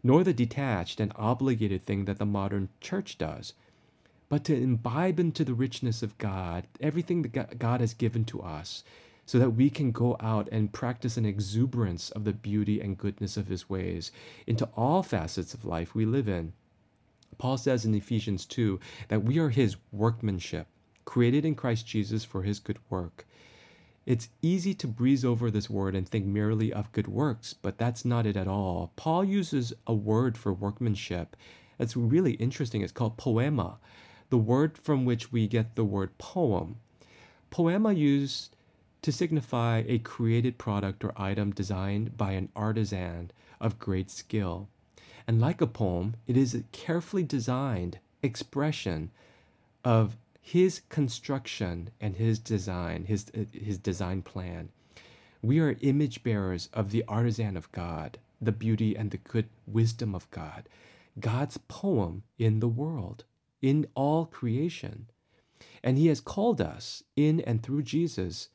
nor 0.06 0.24
the 0.24 0.34
detached 0.34 1.00
and 1.00 1.12
obligated 1.16 1.82
thing 1.82 2.06
that 2.06 2.20
the 2.20 2.26
modern 2.26 2.70
church 2.80 3.18
does 3.18 3.54
but 4.30 4.44
to 4.44 4.56
imbibe 4.56 5.20
into 5.20 5.44
the 5.44 5.54
richness 5.54 6.02
of 6.02 6.18
God, 6.18 6.68
everything 6.82 7.22
that 7.22 7.60
God 7.60 7.80
has 7.80 7.94
given 7.94 8.26
to 8.26 8.42
us, 8.42 8.84
so 9.26 9.40
that 9.40 9.52
we 9.52 9.70
can 9.70 9.92
go 9.92 10.16
out 10.20 10.50
and 10.52 10.74
practice 10.74 11.18
an 11.18 11.26
exuberance 11.26 12.10
of 12.12 12.24
the 12.24 12.34
beauty 12.34 12.80
and 12.80 12.98
goodness 12.98 13.38
of 13.38 13.48
His 13.48 13.70
ways 13.70 14.12
into 14.46 14.70
all 14.76 15.04
facets 15.04 15.54
of 15.54 15.66
life 15.66 15.96
we 15.96 16.06
live 16.06 16.28
in. 16.28 16.54
Paul 17.38 17.58
says 17.58 17.86
in 17.86 17.96
Ephesians 17.96 18.46
2 18.46 18.80
that 19.10 19.24
we 19.24 19.40
are 19.40 19.50
His 19.50 19.76
workmanship, 19.92 20.68
created 21.06 21.46
in 21.46 21.56
Christ 21.56 21.88
Jesus 21.88 22.24
for 22.24 22.44
His 22.44 22.60
good 22.60 22.80
work. 22.90 23.26
It's 24.06 24.30
easy 24.42 24.74
to 24.76 24.88
breeze 24.88 25.26
over 25.26 25.50
this 25.50 25.70
word 25.70 25.96
and 25.96 26.08
think 26.08 26.26
merely 26.26 26.72
of 26.72 26.92
good 26.92 27.08
works, 27.08 27.54
but 27.54 27.78
that's 27.78 28.06
not 28.06 28.26
it 28.26 28.38
at 28.38 28.48
all. 28.48 28.92
Paul 28.96 29.24
uses 29.24 29.74
a 29.88 29.94
word 29.94 30.38
for 30.38 30.54
workmanship. 30.54 31.36
It's 31.80 31.98
really 31.98 32.34
interesting. 32.34 32.82
It's 32.82 32.92
called 32.92 33.18
poema 33.18 33.78
the 34.30 34.38
word 34.38 34.78
from 34.78 35.06
which 35.06 35.32
we 35.32 35.48
get 35.48 35.76
the 35.76 35.84
word 35.84 36.18
poem. 36.18 36.78
Poema 37.52 37.94
used 37.94 38.56
to 39.02 39.12
signify 39.12 39.84
a 39.88 40.00
created 40.00 40.58
product 40.58 41.04
or 41.04 41.14
item 41.16 41.52
designed 41.52 42.18
by 42.18 42.32
an 42.32 42.50
artisan 42.56 43.32
of 43.62 43.80
great 43.80 44.10
skill. 44.10 44.68
And 45.28 45.40
like 45.40 45.62
a 45.62 45.68
poem, 45.68 46.16
it 46.28 46.36
is 46.36 46.54
a 46.54 46.64
carefully 46.72 47.24
designed 47.24 48.00
expression 48.24 49.12
of 49.84 50.18
his 50.48 50.82
construction 50.90 51.90
and 52.00 52.18
his 52.18 52.38
design, 52.38 53.06
his, 53.06 53.26
his 53.52 53.80
design 53.80 54.22
plan. 54.22 54.70
We 55.42 55.60
are 55.60 55.76
image 55.82 56.22
bearers 56.22 56.70
of 56.72 56.92
the 56.92 57.04
artisan 57.08 57.58
of 57.58 57.72
God, 57.72 58.20
the 58.40 58.52
beauty 58.52 58.96
and 58.96 59.10
the 59.10 59.18
good 59.18 59.50
wisdom 59.66 60.14
of 60.14 60.30
God, 60.30 60.70
God's 61.20 61.58
poem 61.68 62.22
in 62.38 62.60
the 62.60 62.68
world 62.68 63.24
in 63.60 63.88
all 63.96 64.28
creation. 64.28 65.10
And 65.84 65.98
He 65.98 66.08
has 66.08 66.22
called 66.22 66.62
us 66.62 67.02
in 67.16 67.42
and 67.42 67.64
through 67.64 67.82
Jesus, 67.82 68.50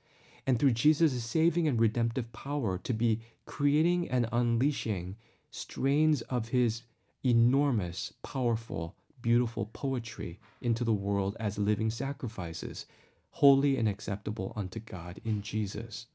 and 0.46 0.61
through 0.61 0.72
Jesus' 0.72 1.24
saving 1.24 1.66
and 1.66 1.81
redemptive 1.81 2.33
power, 2.33 2.79
to 2.79 2.92
be 2.92 3.20
creating 3.46 4.09
and 4.09 4.29
unleashing 4.31 5.16
strains 5.50 6.22
of 6.22 6.50
His 6.50 6.83
enormous, 7.24 8.12
powerful, 8.22 8.94
beautiful 9.22 9.70
poetry 9.72 10.38
into 10.61 10.85
the 10.85 10.92
world 10.92 11.37
as 11.38 11.59
living 11.59 11.90
sacrifices, 11.90 12.87
holy 13.30 13.76
and 13.76 13.88
acceptable 13.88 14.52
unto 14.56 14.80
God 14.80 15.20
in 15.24 15.42
Jesus. 15.42 16.06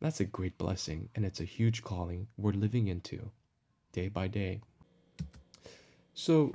That's 0.00 0.20
a 0.20 0.24
great 0.24 0.58
blessing, 0.58 1.08
and 1.14 1.24
it's 1.24 1.40
a 1.40 1.44
huge 1.44 1.82
calling 1.82 2.26
we're 2.36 2.52
living 2.52 2.88
into 2.88 3.30
day 3.92 4.08
by 4.08 4.26
day. 4.26 4.60
So, 6.14 6.52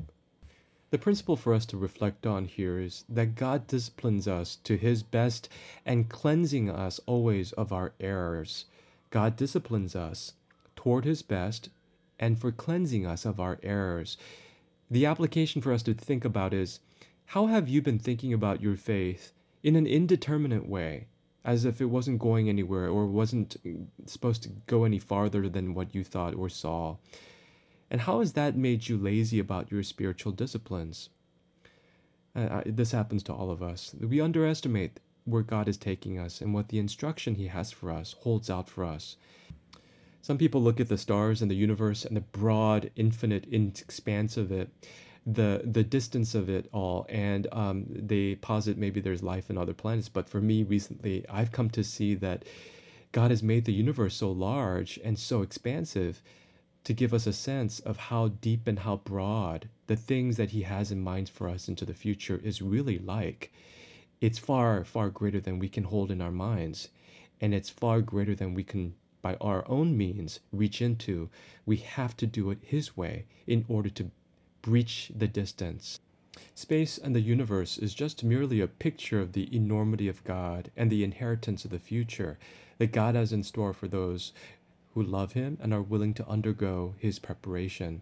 the 0.89 0.97
principle 0.97 1.35
for 1.35 1.53
us 1.53 1.65
to 1.67 1.77
reflect 1.77 2.25
on 2.25 2.45
here 2.45 2.79
is 2.79 3.03
that 3.09 3.35
God 3.35 3.67
disciplines 3.67 4.27
us 4.27 4.57
to 4.63 4.77
his 4.77 5.03
best 5.03 5.49
and 5.85 6.09
cleansing 6.09 6.69
us 6.69 6.99
always 7.05 7.51
of 7.53 7.73
our 7.73 7.93
errors. 7.99 8.65
God 9.09 9.35
disciplines 9.35 9.95
us 9.95 10.33
toward 10.75 11.05
his 11.05 11.21
best 11.21 11.69
and 12.19 12.39
for 12.39 12.51
cleansing 12.51 13.05
us 13.05 13.25
of 13.25 13.39
our 13.39 13.59
errors. 13.63 14.17
The 14.89 15.05
application 15.05 15.61
for 15.61 15.73
us 15.73 15.83
to 15.83 15.93
think 15.93 16.23
about 16.23 16.53
is 16.53 16.79
how 17.25 17.47
have 17.47 17.67
you 17.67 17.81
been 17.81 17.99
thinking 17.99 18.31
about 18.31 18.61
your 18.61 18.77
faith 18.77 19.33
in 19.61 19.75
an 19.75 19.85
indeterminate 19.85 20.65
way, 20.65 21.07
as 21.43 21.65
if 21.65 21.81
it 21.81 21.85
wasn't 21.85 22.19
going 22.19 22.47
anywhere 22.47 22.87
or 22.87 23.05
wasn't 23.05 23.57
supposed 24.05 24.43
to 24.43 24.49
go 24.65 24.85
any 24.85 24.99
farther 24.99 25.49
than 25.49 25.73
what 25.73 25.93
you 25.93 26.05
thought 26.05 26.35
or 26.35 26.47
saw? 26.47 26.95
And 27.91 28.01
how 28.01 28.19
has 28.19 28.33
that 28.33 28.55
made 28.55 28.87
you 28.87 28.97
lazy 28.97 29.39
about 29.39 29.71
your 29.71 29.83
spiritual 29.83 30.31
disciplines? 30.31 31.09
Uh, 32.33 32.61
this 32.65 32.91
happens 32.91 33.23
to 33.23 33.33
all 33.33 33.49
of 33.49 33.61
us. 33.63 33.93
We 33.99 34.21
underestimate 34.21 34.99
where 35.25 35.43
God 35.43 35.67
is 35.67 35.77
taking 35.77 36.17
us 36.17 36.39
and 36.39 36.53
what 36.53 36.69
the 36.69 36.79
instruction 36.79 37.35
He 37.35 37.47
has 37.47 37.71
for 37.71 37.91
us 37.91 38.13
holds 38.19 38.49
out 38.49 38.69
for 38.69 38.85
us. 38.85 39.17
Some 40.27 40.37
people 40.37 40.61
look 40.61 40.81
at 40.81 40.89
the 40.89 40.97
stars 40.97 41.41
and 41.41 41.49
the 41.49 41.55
universe 41.55 42.03
and 42.03 42.13
the 42.13 42.19
broad, 42.19 42.91
infinite 42.97 43.47
expanse 43.49 44.35
of 44.35 44.51
it, 44.51 44.67
the 45.25 45.61
the 45.63 45.85
distance 45.85 46.35
of 46.35 46.49
it 46.49 46.67
all, 46.73 47.05
and 47.07 47.47
um, 47.53 47.85
they 47.87 48.35
posit 48.35 48.77
maybe 48.77 48.99
there's 48.99 49.23
life 49.23 49.49
in 49.49 49.57
other 49.57 49.73
planets. 49.73 50.09
But 50.09 50.27
for 50.27 50.41
me, 50.41 50.63
recently, 50.63 51.25
I've 51.29 51.53
come 51.53 51.69
to 51.69 51.81
see 51.81 52.13
that 52.15 52.43
God 53.13 53.31
has 53.31 53.41
made 53.41 53.63
the 53.63 53.71
universe 53.71 54.15
so 54.15 54.29
large 54.29 54.99
and 55.01 55.17
so 55.17 55.43
expansive 55.43 56.21
to 56.83 56.91
give 56.91 57.13
us 57.13 57.25
a 57.25 57.31
sense 57.31 57.79
of 57.79 57.95
how 57.95 58.27
deep 58.27 58.67
and 58.67 58.79
how 58.79 58.97
broad 58.97 59.69
the 59.85 59.95
things 59.95 60.35
that 60.35 60.49
He 60.49 60.63
has 60.63 60.91
in 60.91 60.99
mind 60.99 61.29
for 61.29 61.47
us 61.47 61.69
into 61.69 61.85
the 61.85 61.93
future 61.93 62.41
is 62.43 62.61
really 62.61 62.99
like. 62.99 63.53
It's 64.19 64.39
far, 64.39 64.83
far 64.83 65.09
greater 65.09 65.39
than 65.39 65.57
we 65.57 65.69
can 65.69 65.85
hold 65.85 66.11
in 66.11 66.19
our 66.19 66.33
minds, 66.33 66.89
and 67.39 67.53
it's 67.53 67.69
far 67.69 68.01
greater 68.01 68.35
than 68.35 68.53
we 68.53 68.65
can, 68.65 68.93
by 69.21 69.35
our 69.35 69.67
own 69.67 69.97
means, 69.97 70.39
reach 70.51 70.81
into. 70.81 71.29
We 71.65 71.77
have 71.77 72.15
to 72.17 72.27
do 72.27 72.51
it 72.51 72.59
His 72.61 72.95
way 72.95 73.25
in 73.45 73.65
order 73.67 73.89
to 73.89 74.11
breach 74.61 75.11
the 75.15 75.27
distance. 75.27 75.99
Space 76.53 76.97
and 76.97 77.15
the 77.15 77.21
universe 77.21 77.77
is 77.77 77.93
just 77.93 78.23
merely 78.23 78.61
a 78.61 78.67
picture 78.67 79.19
of 79.19 79.33
the 79.33 79.53
enormity 79.55 80.07
of 80.07 80.23
God 80.23 80.69
and 80.77 80.91
the 80.91 81.03
inheritance 81.03 81.65
of 81.65 81.71
the 81.71 81.79
future 81.79 82.37
that 82.77 82.91
God 82.91 83.15
has 83.15 83.33
in 83.33 83.43
store 83.43 83.73
for 83.73 83.87
those 83.87 84.33
who 84.93 85.01
love 85.01 85.33
him 85.33 85.57
and 85.61 85.73
are 85.73 85.81
willing 85.81 86.13
to 86.15 86.27
undergo 86.27 86.95
his 86.97 87.19
preparation. 87.19 88.01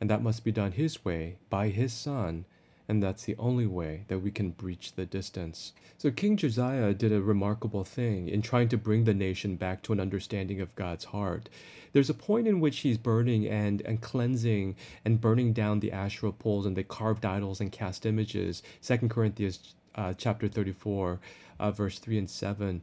And 0.00 0.08
that 0.10 0.22
must 0.22 0.44
be 0.44 0.52
done 0.52 0.72
his 0.72 1.04
way, 1.04 1.36
by 1.48 1.68
his 1.68 1.92
Son, 1.92 2.44
and 2.90 3.00
that's 3.00 3.22
the 3.22 3.36
only 3.38 3.68
way 3.68 4.02
that 4.08 4.18
we 4.18 4.32
can 4.32 4.50
breach 4.50 4.94
the 4.96 5.06
distance. 5.06 5.72
So 5.96 6.10
King 6.10 6.36
Josiah 6.36 6.92
did 6.92 7.12
a 7.12 7.22
remarkable 7.22 7.84
thing 7.84 8.28
in 8.28 8.42
trying 8.42 8.68
to 8.70 8.76
bring 8.76 9.04
the 9.04 9.14
nation 9.14 9.54
back 9.54 9.80
to 9.82 9.92
an 9.92 10.00
understanding 10.00 10.60
of 10.60 10.74
God's 10.74 11.04
heart. 11.04 11.48
There's 11.92 12.10
a 12.10 12.14
point 12.14 12.48
in 12.48 12.58
which 12.58 12.80
he's 12.80 12.98
burning 12.98 13.46
and, 13.46 13.80
and 13.82 14.00
cleansing 14.00 14.74
and 15.04 15.20
burning 15.20 15.52
down 15.52 15.78
the 15.78 15.92
Asherah 15.92 16.32
poles 16.32 16.66
and 16.66 16.76
the 16.76 16.82
carved 16.82 17.24
idols 17.24 17.60
and 17.60 17.70
cast 17.70 18.06
images. 18.06 18.60
Second 18.80 19.10
Corinthians 19.10 19.74
uh, 19.94 20.14
chapter 20.14 20.48
34, 20.48 21.20
uh, 21.60 21.70
verse 21.70 22.00
3 22.00 22.18
and 22.18 22.28
7 22.28 22.82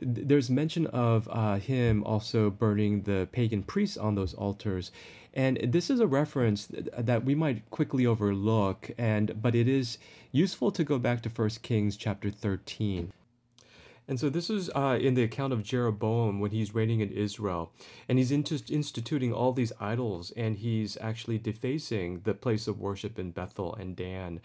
there's 0.00 0.50
mention 0.50 0.86
of 0.88 1.28
uh, 1.30 1.56
him 1.56 2.04
also 2.04 2.50
burning 2.50 3.02
the 3.02 3.28
pagan 3.32 3.62
priests 3.62 3.96
on 3.96 4.14
those 4.14 4.34
altars 4.34 4.92
and 5.34 5.58
this 5.62 5.90
is 5.90 6.00
a 6.00 6.06
reference 6.06 6.68
that 6.96 7.24
we 7.24 7.34
might 7.34 7.68
quickly 7.70 8.06
overlook 8.06 8.90
and 8.98 9.40
but 9.42 9.54
it 9.54 9.68
is 9.68 9.98
useful 10.32 10.70
to 10.70 10.84
go 10.84 10.98
back 10.98 11.22
to 11.22 11.28
1 11.28 11.48
kings 11.62 11.96
chapter 11.96 12.30
13 12.30 13.12
and 14.08 14.18
so 14.18 14.30
this 14.30 14.48
is 14.48 14.70
uh, 14.74 14.98
in 14.98 15.12
the 15.12 15.22
account 15.22 15.52
of 15.52 15.62
Jeroboam 15.62 16.40
when 16.40 16.50
he's 16.50 16.74
reigning 16.74 17.00
in 17.00 17.12
Israel, 17.12 17.72
and 18.08 18.18
he's 18.18 18.32
instituting 18.32 19.34
all 19.34 19.52
these 19.52 19.72
idols, 19.78 20.32
and 20.34 20.56
he's 20.56 20.96
actually 20.98 21.36
defacing 21.36 22.22
the 22.24 22.32
place 22.32 22.66
of 22.66 22.80
worship 22.80 23.18
in 23.18 23.32
Bethel 23.32 23.74
and 23.74 23.94
Dan, 23.94 24.40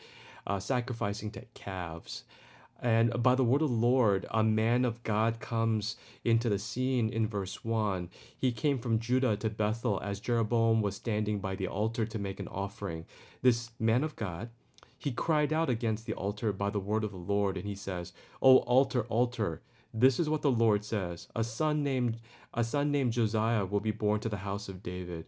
uh, 0.45 0.59
sacrificing 0.59 1.31
to 1.31 1.45
calves. 1.53 2.25
And 2.83 3.23
by 3.23 3.35
the 3.35 3.45
word 3.45 3.61
of 3.61 3.69
the 3.69 3.75
Lord, 3.75 4.25
a 4.29 4.43
man 4.43 4.83
of 4.83 5.01
God 5.03 5.39
comes 5.39 5.95
into 6.25 6.49
the 6.49 6.59
scene 6.59 7.07
in 7.07 7.25
verse 7.25 7.63
1. 7.63 8.09
He 8.37 8.51
came 8.51 8.77
from 8.77 8.99
Judah 8.99 9.37
to 9.37 9.49
Bethel 9.49 10.01
as 10.03 10.19
Jeroboam 10.19 10.81
was 10.81 10.97
standing 10.97 11.39
by 11.39 11.55
the 11.55 11.67
altar 11.67 12.05
to 12.05 12.19
make 12.19 12.41
an 12.41 12.49
offering. 12.49 13.05
This 13.41 13.71
man 13.79 14.03
of 14.03 14.17
God, 14.17 14.49
he 14.97 15.13
cried 15.13 15.53
out 15.53 15.69
against 15.69 16.05
the 16.05 16.13
altar 16.13 16.51
by 16.51 16.69
the 16.69 16.79
word 16.79 17.05
of 17.05 17.11
the 17.11 17.17
Lord, 17.17 17.55
and 17.55 17.65
he 17.65 17.75
says, 17.75 18.11
O 18.41 18.57
altar, 18.57 19.03
altar, 19.03 19.61
this 19.93 20.19
is 20.19 20.27
what 20.27 20.41
the 20.41 20.51
Lord 20.51 20.83
says: 20.83 21.29
A 21.35 21.43
son 21.43 21.83
named 21.83 22.17
a 22.53 22.63
son 22.63 22.91
named 22.91 23.13
Josiah 23.13 23.65
will 23.65 23.79
be 23.79 23.91
born 23.91 24.19
to 24.21 24.29
the 24.29 24.37
house 24.37 24.67
of 24.67 24.83
David. 24.83 25.25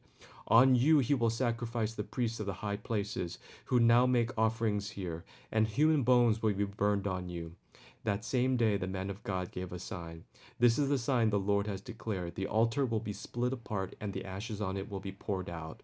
On 0.48 0.76
you 0.76 1.00
he 1.00 1.14
will 1.14 1.30
sacrifice 1.30 1.94
the 1.94 2.04
priests 2.04 2.40
of 2.40 2.46
the 2.46 2.54
high 2.54 2.78
places, 2.78 3.40
who 3.66 3.80
now 3.80 4.06
make 4.06 4.38
offerings 4.38 4.92
here, 4.92 5.24
and 5.52 5.68
human 5.68 6.04
bones 6.04 6.42
will 6.42 6.54
be 6.54 6.66
burned 6.66 7.08
on 7.08 7.30
you. 7.30 7.56
That 8.04 8.24
same 8.24 8.56
day 8.56 8.78
the 8.78 8.86
man 8.86 9.10
of 9.10 9.24
God 9.24 9.52
gave 9.52 9.74
a 9.74 9.80
sign. 9.80 10.26
This 10.60 10.78
is 10.78 10.90
the 10.90 11.00
sign 11.00 11.32
the 11.32 11.40
Lord 11.40 11.66
has 11.66 11.82
declared 11.82 12.36
the 12.36 12.46
altar 12.46 12.86
will 12.86 13.00
be 13.00 13.14
split 13.14 13.54
apart, 13.54 13.96
and 14.00 14.14
the 14.14 14.24
ashes 14.24 14.62
on 14.62 14.78
it 14.78 14.90
will 14.92 15.00
be 15.00 15.12
poured 15.12 15.50
out. 15.50 15.82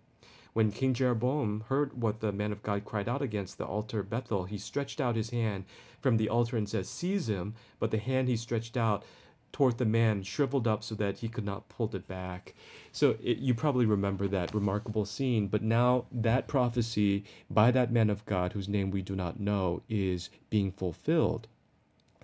When 0.54 0.72
King 0.72 0.94
Jeroboam 0.94 1.64
heard 1.68 2.02
what 2.02 2.20
the 2.20 2.34
man 2.34 2.52
of 2.52 2.62
God 2.62 2.84
cried 2.84 3.08
out 3.08 3.22
against 3.22 3.58
the 3.58 3.66
altar 3.66 4.02
of 4.02 4.10
Bethel, 4.10 4.44
he 4.44 4.58
stretched 4.58 5.00
out 5.00 5.16
his 5.16 5.30
hand 5.30 5.64
from 6.02 6.18
the 6.18 6.28
altar 6.28 6.58
and 6.58 6.68
said, 6.68 6.86
Seize 6.86 7.30
him. 7.30 7.56
But 7.80 7.92
the 7.92 7.98
hand 7.98 8.28
he 8.28 8.36
stretched 8.36 8.76
out 8.76 9.04
toward 9.52 9.78
the 9.78 9.86
man 9.86 10.24
shriveled 10.24 10.68
up 10.68 10.84
so 10.84 10.96
that 10.96 11.20
he 11.20 11.28
could 11.28 11.46
not 11.46 11.70
pull 11.70 11.94
it 11.96 12.08
back. 12.08 12.54
So 12.92 13.16
it, 13.24 13.38
you 13.38 13.54
probably 13.54 13.86
remember 13.86 14.28
that 14.28 14.54
remarkable 14.54 15.06
scene. 15.06 15.48
But 15.48 15.62
now 15.62 16.06
that 16.12 16.48
prophecy 16.48 17.24
by 17.50 17.72
that 17.72 17.92
man 17.92 18.10
of 18.10 18.26
God, 18.26 18.54
whose 18.54 18.70
name 18.70 18.92
we 18.92 19.02
do 19.02 19.16
not 19.16 19.40
know, 19.40 19.82
is 19.90 20.30
being 20.50 20.72
fulfilled. 20.72 21.48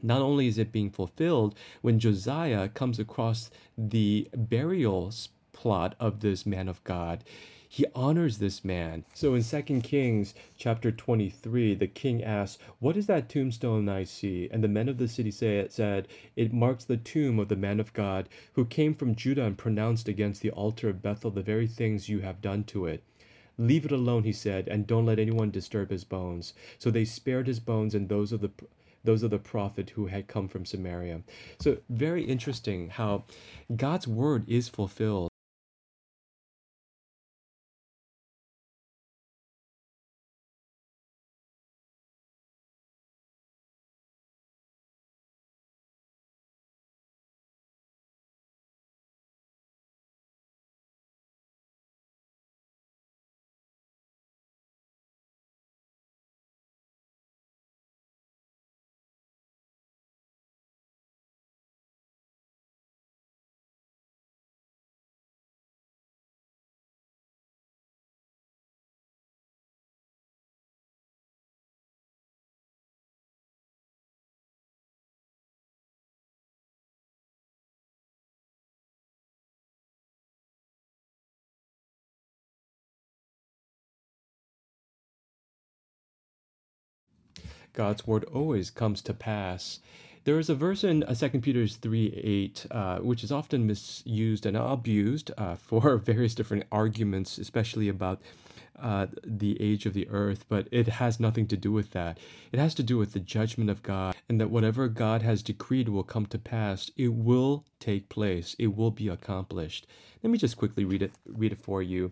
Not 0.02 0.22
only 0.22 0.48
is 0.48 0.58
it 0.58 0.72
being 0.72 0.92
fulfilled, 0.92 1.56
when 1.82 2.00
Josiah 2.00 2.70
comes 2.70 3.00
across 3.00 3.50
the 3.78 4.30
burial 4.36 5.12
plot 5.54 5.96
of 6.00 6.20
this 6.20 6.46
man 6.46 6.68
of 6.68 6.84
God, 6.84 7.24
he 7.70 7.86
honors 7.94 8.38
this 8.38 8.64
man. 8.64 9.04
So 9.14 9.34
in 9.34 9.44
2 9.44 9.82
Kings 9.82 10.34
chapter 10.58 10.92
23, 10.92 11.76
the 11.76 11.88
king 11.88 12.24
asks, 12.24 12.62
What 12.80 12.96
is 12.96 13.08
that 13.08 13.30
tombstone 13.30 13.90
I 13.90 14.04
see? 14.04 14.48
And 14.52 14.64
the 14.64 14.70
men 14.70 14.88
of 14.88 14.98
the 14.98 15.08
city 15.08 15.32
say, 15.32 15.58
it 15.60 15.74
said, 15.74 16.08
It 16.36 16.54
marks 16.54 16.86
the 16.86 16.98
tomb 16.98 17.40
of 17.40 17.50
the 17.50 17.56
man 17.56 17.80
of 17.80 17.94
God 17.94 18.30
who 18.54 18.66
came 18.66 18.96
from 18.96 19.16
Judah 19.16 19.44
and 19.44 19.58
pronounced 19.58 20.08
against 20.08 20.42
the 20.42 20.52
altar 20.52 20.90
of 20.90 21.02
Bethel 21.02 21.32
the 21.32 21.42
very 21.42 21.68
things 21.68 22.10
you 22.10 22.20
have 22.22 22.42
done 22.42 22.64
to 22.66 22.86
it. 22.86 23.04
Leave 23.58 23.86
it 23.86 23.92
alone, 23.92 24.24
he 24.24 24.34
said, 24.34 24.68
and 24.68 24.88
don't 24.88 25.06
let 25.06 25.20
anyone 25.20 25.52
disturb 25.52 25.90
his 25.90 26.04
bones. 26.04 26.54
So 26.78 26.92
they 26.92 27.06
spared 27.06 27.48
his 27.48 27.60
bones 27.60 27.96
and 27.96 28.08
those 28.08 28.32
of 28.32 28.42
the 28.42 28.52
those 29.04 29.24
of 29.24 29.30
the 29.30 29.40
prophet 29.40 29.92
who 29.92 30.08
had 30.08 30.28
come 30.28 30.48
from 30.50 30.66
Samaria. 30.66 31.22
So 31.60 31.78
very 31.90 32.24
interesting 32.24 32.90
how 32.90 33.24
God's 33.74 34.06
word 34.06 34.44
is 34.50 34.68
fulfilled. 34.68 35.30
God's 87.74 88.08
word 88.08 88.24
always 88.26 88.70
comes 88.70 89.02
to 89.04 89.14
pass. 89.14 89.80
There 90.24 90.40
is 90.40 90.50
a 90.50 90.56
verse 90.56 90.84
in 90.84 91.04
uh, 91.04 91.14
2 91.14 91.30
Peter 91.40 91.66
3 91.66 92.22
8, 92.22 92.66
uh, 92.70 92.98
which 93.00 93.24
is 93.24 93.32
often 93.32 93.66
misused 93.66 94.46
and 94.46 94.58
abused 94.58 95.32
uh, 95.38 95.56
for 95.70 95.98
various 95.98 96.36
different 96.36 96.66
arguments, 96.72 97.38
especially 97.38 97.88
about 97.88 98.22
uh, 98.78 99.08
the 99.24 99.60
age 99.62 99.86
of 99.86 99.94
the 99.94 100.08
earth, 100.10 100.46
but 100.50 100.68
it 100.72 100.88
has 100.88 101.20
nothing 101.20 101.48
to 101.48 101.58
do 101.58 101.72
with 101.72 101.92
that. 101.92 102.20
It 102.52 102.60
has 102.60 102.76
to 102.76 102.84
do 102.84 102.98
with 102.98 103.14
the 103.14 103.20
judgment 103.20 103.70
of 103.70 103.82
God, 103.84 104.16
and 104.30 104.40
that 104.40 104.52
whatever 104.52 104.88
God 104.88 105.22
has 105.22 105.42
decreed 105.42 105.90
will 105.90 106.04
come 106.04 106.26
to 106.28 106.38
pass. 106.38 106.92
It 106.98 107.14
will 107.14 107.66
take 107.80 108.10
place. 108.10 108.56
It 108.60 108.76
will 108.76 108.92
be 108.92 109.08
accomplished. 109.08 109.88
Let 110.22 110.30
me 110.30 110.38
just 110.38 110.58
quickly 110.58 110.86
read 110.86 111.02
it. 111.02 111.14
Read 111.26 111.54
it 111.54 111.62
for 111.62 111.82
you 111.82 112.12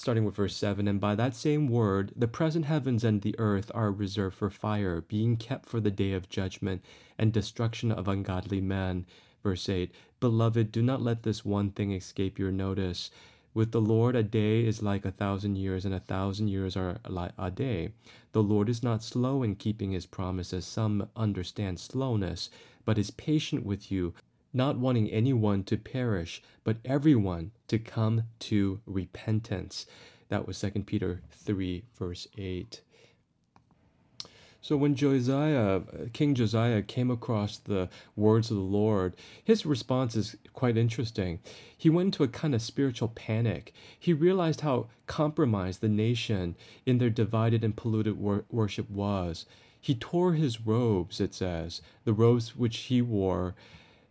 starting 0.00 0.24
with 0.24 0.34
verse 0.34 0.56
7 0.56 0.88
And 0.88 0.98
by 0.98 1.14
that 1.14 1.36
same 1.36 1.68
word, 1.68 2.12
the 2.16 2.26
present 2.26 2.64
heavens 2.64 3.04
and 3.04 3.20
the 3.20 3.34
earth 3.38 3.70
are 3.74 3.92
reserved 3.92 4.34
for 4.34 4.48
fire, 4.48 5.02
being 5.02 5.36
kept 5.36 5.68
for 5.68 5.78
the 5.78 5.90
day 5.90 6.12
of 6.14 6.30
judgment 6.30 6.82
and 7.18 7.34
destruction 7.34 7.92
of 7.92 8.08
ungodly 8.08 8.62
men. 8.62 9.04
Verse 9.42 9.68
8 9.68 9.92
Beloved, 10.18 10.72
do 10.72 10.82
not 10.82 11.02
let 11.02 11.22
this 11.22 11.44
one 11.44 11.70
thing 11.70 11.92
escape 11.92 12.38
your 12.38 12.50
notice. 12.50 13.10
With 13.52 13.72
the 13.72 13.80
Lord, 13.80 14.16
a 14.16 14.22
day 14.22 14.64
is 14.64 14.82
like 14.82 15.04
a 15.04 15.10
thousand 15.10 15.56
years, 15.56 15.84
and 15.84 15.92
a 15.92 16.00
thousand 16.00 16.48
years 16.48 16.78
are 16.78 16.98
like 17.06 17.32
a 17.36 17.50
day. 17.50 17.90
The 18.32 18.42
Lord 18.42 18.70
is 18.70 18.82
not 18.82 19.02
slow 19.02 19.42
in 19.42 19.56
keeping 19.56 19.92
his 19.92 20.06
promise, 20.06 20.54
as 20.54 20.64
some 20.64 21.10
understand 21.14 21.78
slowness, 21.78 22.48
but 22.86 22.96
is 22.96 23.10
patient 23.10 23.66
with 23.66 23.92
you 23.92 24.14
not 24.52 24.78
wanting 24.78 25.10
anyone 25.10 25.62
to 25.64 25.76
perish, 25.76 26.42
but 26.64 26.78
everyone 26.84 27.52
to 27.68 27.78
come 27.78 28.24
to 28.40 28.80
repentance. 28.86 29.86
That 30.28 30.46
was 30.46 30.60
2 30.60 30.70
Peter 30.86 31.22
3, 31.30 31.84
verse 31.98 32.26
8. 32.36 32.80
So 34.62 34.76
when 34.76 34.94
Josiah, 34.94 35.80
King 36.12 36.34
Josiah, 36.34 36.82
came 36.82 37.10
across 37.10 37.56
the 37.56 37.88
words 38.14 38.50
of 38.50 38.56
the 38.58 38.62
Lord, 38.62 39.16
his 39.42 39.64
response 39.64 40.14
is 40.14 40.36
quite 40.52 40.76
interesting. 40.76 41.40
He 41.76 41.88
went 41.88 42.08
into 42.08 42.24
a 42.24 42.28
kind 42.28 42.54
of 42.54 42.60
spiritual 42.60 43.08
panic. 43.08 43.72
He 43.98 44.12
realized 44.12 44.60
how 44.60 44.88
compromised 45.06 45.80
the 45.80 45.88
nation 45.88 46.56
in 46.84 46.98
their 46.98 47.10
divided 47.10 47.64
and 47.64 47.74
polluted 47.74 48.18
wor- 48.18 48.44
worship 48.50 48.90
was. 48.90 49.46
He 49.80 49.94
tore 49.94 50.34
his 50.34 50.60
robes, 50.60 51.20
it 51.20 51.32
says, 51.32 51.80
the 52.04 52.12
robes 52.12 52.54
which 52.54 52.76
he 52.76 53.00
wore 53.00 53.54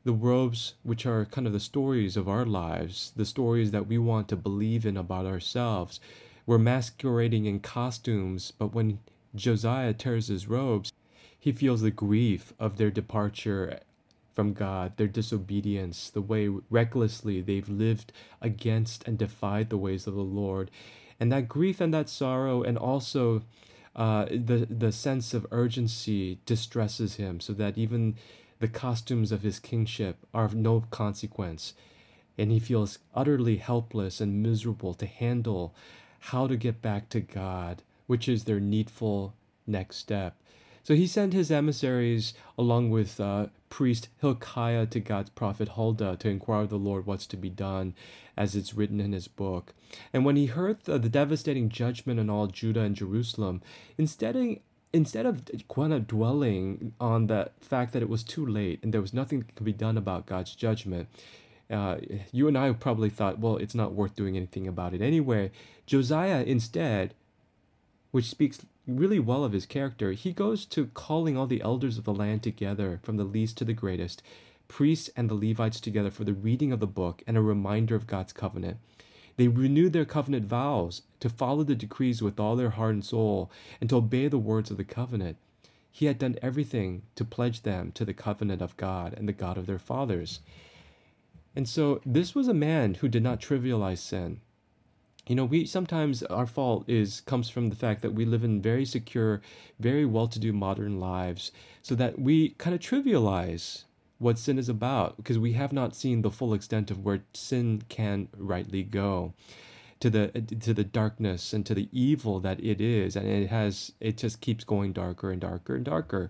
the 0.10 0.14
robes 0.14 0.74
which 0.82 1.06
are 1.06 1.26
kind 1.26 1.46
of 1.46 1.54
the 1.54 1.60
stories 1.60 2.18
of 2.18 2.28
our 2.28 2.44
lives, 2.44 3.14
the 3.16 3.24
stories 3.24 3.70
that 3.70 3.86
we 3.86 3.96
want 3.96 4.28
to 4.28 4.36
believe 4.36 4.84
in 4.84 4.98
about 4.98 5.28
ourselves. 5.28 6.00
We're 6.48 6.58
masquerading 6.58 7.46
in 7.46 7.60
costumes, 7.60 8.52
but 8.58 8.74
when 8.74 8.98
Josiah 9.36 9.94
tears 9.94 10.30
his 10.30 10.48
robes, 10.48 10.92
he 11.40 11.52
feels 11.52 11.82
the 11.82 11.92
grief 11.92 12.54
of 12.58 12.78
their 12.78 12.90
departure 12.90 13.82
from 14.34 14.54
God, 14.54 14.98
their 14.98 15.06
disobedience, 15.08 16.10
the 16.10 16.24
way 16.24 16.48
recklessly 16.72 17.40
they've 17.40 17.70
lived 17.70 18.12
against 18.42 19.08
and 19.08 19.16
defied 19.16 19.70
the 19.70 19.78
ways 19.78 20.08
of 20.08 20.16
the 20.16 20.22
Lord. 20.22 20.72
And 21.20 21.32
that 21.32 21.48
grief 21.48 21.80
and 21.80 21.94
that 21.94 22.10
sorrow, 22.10 22.64
and 22.64 22.80
also 22.80 23.44
uh, 23.96 24.26
the 24.26 24.66
the 24.68 24.92
sense 24.92 25.36
of 25.36 25.46
urgency 25.52 26.40
distresses 26.48 27.18
him, 27.18 27.40
so 27.40 27.54
that 27.54 27.78
even 27.78 28.16
the 28.60 28.68
costumes 28.68 29.32
of 29.32 29.42
his 29.42 29.60
kingship 29.60 30.18
are 30.34 30.46
of 30.46 30.56
no 30.56 30.84
consequence, 30.92 31.74
and 32.38 32.52
he 32.52 32.60
feels 32.60 33.00
utterly 33.16 33.58
helpless 33.58 34.22
and 34.22 34.44
miserable 34.44 34.94
to 34.94 35.06
handle 35.06 35.74
how 36.20 36.48
to 36.48 36.58
get 36.58 36.82
back 36.82 37.10
to 37.10 37.22
God, 37.22 37.82
which 38.08 38.28
is 38.28 38.44
their 38.44 38.60
needful 38.60 39.34
next 39.66 39.98
step. 39.98 40.36
So 40.84 40.96
he 40.96 41.08
sent 41.08 41.34
his 41.34 41.52
emissaries 41.52 42.34
along 42.58 42.90
with 42.90 43.20
uh, 43.20 43.48
priest 43.70 44.10
Hilkiah 44.22 44.88
to 44.88 45.00
God's 45.00 45.30
prophet 45.30 45.70
Huldah 45.70 46.18
to 46.18 46.30
inquire 46.30 46.64
of 46.64 46.70
the 46.70 46.78
Lord 46.78 47.06
what's 47.06 47.28
to 47.28 47.38
be 47.38 47.50
done, 47.50 47.94
as 48.36 48.56
it's 48.56 48.74
written 48.74 49.00
in 49.00 49.12
his 49.12 49.28
book. 49.28 49.74
And 50.12 50.26
when 50.26 50.36
he 50.36 50.48
heard 50.48 50.84
the, 50.86 50.98
the 50.98 51.10
devastating 51.10 51.70
judgment 51.70 52.20
on 52.20 52.30
all 52.30 52.48
Judah 52.48 52.82
and 52.82 52.96
Jerusalem, 52.96 53.62
instead 53.98 54.36
of 54.36 54.58
instead 54.94 55.26
of 55.26 55.44
of 55.78 56.08
dwelling 56.08 56.94
on 57.00 57.28
the 57.28 57.52
fact 57.62 57.94
that 57.94 58.02
it 58.02 58.10
was 58.10 58.24
too 58.24 58.46
late 58.46 58.80
and 58.82 58.94
there 58.94 59.02
was 59.02 59.14
nothing 59.14 59.40
that 59.40 59.56
could 59.56 59.66
be 59.66 59.74
done 59.74 59.98
about 59.98 60.26
God's 60.26 60.56
judgment, 60.56 61.08
uh, 61.70 61.98
you 62.32 62.48
and 62.48 62.58
I 62.58 62.72
probably 62.74 63.10
thought, 63.10 63.40
well, 63.40 63.58
it's 63.58 63.76
not 63.76 63.94
worth 63.94 64.16
doing 64.16 64.36
anything 64.36 64.68
about 64.68 64.94
it 64.94 65.02
anyway. 65.02 65.52
Josiah 65.86 66.44
instead, 66.44 67.14
which 68.12 68.30
speaks 68.30 68.60
really 68.88 69.20
well 69.20 69.44
of 69.44 69.54
his 69.54 69.68
character, 69.68 70.14
he 70.14 70.34
goes 70.34 70.66
to 70.66 70.88
calling 70.88 71.38
all 71.38 71.46
the 71.46 71.62
elders 71.62 71.98
of 71.98 72.06
the 72.06 72.14
land 72.14 72.42
together, 72.42 73.00
from 73.04 73.18
the 73.18 73.24
least 73.24 73.58
to 73.58 73.66
the 73.66 73.74
greatest, 73.74 74.24
priests 74.68 75.10
and 75.16 75.30
the 75.30 75.36
Levites 75.36 75.80
together 75.80 76.10
for 76.10 76.24
the 76.24 76.34
reading 76.34 76.72
of 76.72 76.80
the 76.80 76.88
book 76.88 77.22
and 77.28 77.38
a 77.38 77.42
reminder 77.42 77.96
of 77.96 78.08
God's 78.08 78.34
covenant. 78.34 78.78
They 79.40 79.48
renewed 79.48 79.94
their 79.94 80.04
covenant 80.04 80.48
vows 80.48 81.04
to 81.22 81.30
follow 81.30 81.64
the 81.64 81.74
decrees 81.74 82.22
with 82.22 82.42
all 82.42 82.58
their 82.58 82.72
heart 82.72 82.96
and 82.96 83.06
soul 83.06 83.50
and 83.80 83.90
to 83.90 83.96
obey 83.96 84.28
the 84.28 84.38
words 84.38 84.70
of 84.70 84.76
the 84.76 84.84
covenant. 84.84 85.38
He 85.90 86.08
had 86.08 86.20
done 86.20 86.38
everything 86.42 87.04
to 87.16 87.24
pledge 87.24 87.62
them 87.62 87.94
to 87.94 88.04
the 88.04 88.14
covenant 88.14 88.62
of 88.62 88.76
God 88.76 89.14
and 89.14 89.30
the 89.30 89.32
God 89.32 89.58
of 89.58 89.66
their 89.66 89.80
fathers. 89.80 90.42
And 91.56 91.70
so 91.70 92.02
this 92.06 92.36
was 92.36 92.50
a 92.50 92.54
man 92.54 92.96
who 92.96 93.08
did 93.08 93.24
not 93.24 93.40
trivialize 93.40 94.00
sin 94.00 94.42
you 95.28 95.36
know 95.36 95.46
we 95.46 95.64
sometimes 95.66 96.24
our 96.24 96.48
fault 96.48 96.90
is 96.90 97.22
comes 97.22 97.50
from 97.50 97.70
the 97.70 97.76
fact 97.76 98.02
that 98.02 98.14
we 98.14 98.26
live 98.26 98.44
in 98.44 98.62
very 98.62 98.84
secure 98.84 99.42
very 99.80 100.04
well-to-do 100.04 100.52
modern 100.52 101.00
lives 101.00 101.52
so 101.84 101.94
that 101.94 102.18
we 102.20 102.50
kind 102.58 102.74
of 102.74 102.82
trivialize 102.82 103.84
what 104.20 104.38
sin 104.38 104.60
is 104.60 104.70
about 104.70 105.18
because 105.18 105.40
we 105.40 105.54
have 105.54 105.74
not 105.74 105.96
seen 105.96 106.22
the 106.22 106.32
full 106.32 106.54
extent 106.54 106.92
of 106.92 107.04
where 107.04 107.24
sin 107.34 107.82
can 107.90 108.28
rightly 108.38 108.84
go 108.84 109.34
to 110.00 110.10
the 110.10 110.28
to 110.60 110.74
the 110.74 110.84
darkness 110.84 111.52
and 111.52 111.66
to 111.66 111.74
the 111.74 111.90
evil 111.92 112.40
that 112.40 112.64
it 112.64 112.80
is 112.80 113.16
and 113.16 113.28
it 113.28 113.50
has 113.50 113.92
it 114.00 114.18
just 114.18 114.40
keeps 114.40 114.64
going 114.64 114.94
darker 114.94 115.32
and 115.32 115.42
darker 115.42 115.76
and 115.76 115.86
darker 115.86 116.30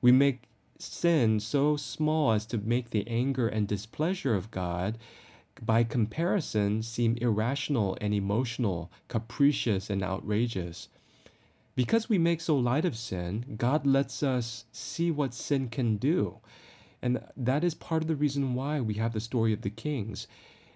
we 0.00 0.12
make 0.12 0.42
sin 0.78 1.40
so 1.40 1.76
small 1.76 2.32
as 2.32 2.46
to 2.46 2.58
make 2.58 2.90
the 2.90 3.06
anger 3.08 3.48
and 3.48 3.66
displeasure 3.66 4.34
of 4.34 4.50
God 4.50 4.96
by 5.60 5.82
comparison, 5.82 6.82
seem 6.82 7.16
irrational 7.20 7.98
and 8.00 8.14
emotional, 8.14 8.90
capricious 9.08 9.90
and 9.90 10.02
outrageous. 10.02 10.88
Because 11.74 12.08
we 12.08 12.18
make 12.18 12.40
so 12.40 12.56
light 12.56 12.84
of 12.84 12.96
sin, 12.96 13.56
God 13.56 13.86
lets 13.86 14.22
us 14.22 14.64
see 14.72 15.10
what 15.10 15.34
sin 15.34 15.68
can 15.68 15.96
do. 15.96 16.38
And 17.00 17.22
that 17.36 17.64
is 17.64 17.74
part 17.74 18.02
of 18.02 18.08
the 18.08 18.16
reason 18.16 18.54
why 18.54 18.80
we 18.80 18.94
have 18.94 19.12
the 19.12 19.20
story 19.20 19.52
of 19.52 19.62
the 19.62 19.70
kings 19.70 20.26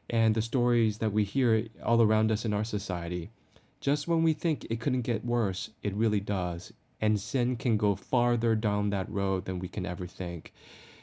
and 0.09 0.35
the 0.35 0.43
stories 0.43 0.99
that 0.99 1.13
we 1.13 1.25
hear 1.25 1.67
all 1.83 2.03
around 2.03 2.31
us 2.31 2.45
in 2.45 2.53
our 2.53 2.65
society. 2.65 3.31
Just 3.81 4.07
when 4.07 4.23
we 4.23 4.33
think 4.33 4.67
it 4.71 4.81
couldn't 4.81 5.03
get 5.03 5.25
worse, 5.25 5.71
it 5.83 5.95
really 5.95 6.21
does. 6.21 6.73
And 7.01 7.19
sin 7.19 7.57
can 7.57 7.77
go 7.77 7.97
farther 7.97 8.55
down 8.55 8.91
that 8.91 9.11
road 9.11 9.45
than 9.45 9.59
we 9.59 9.69
can 9.69 9.85
ever 9.85 10.07
think. 10.07 10.53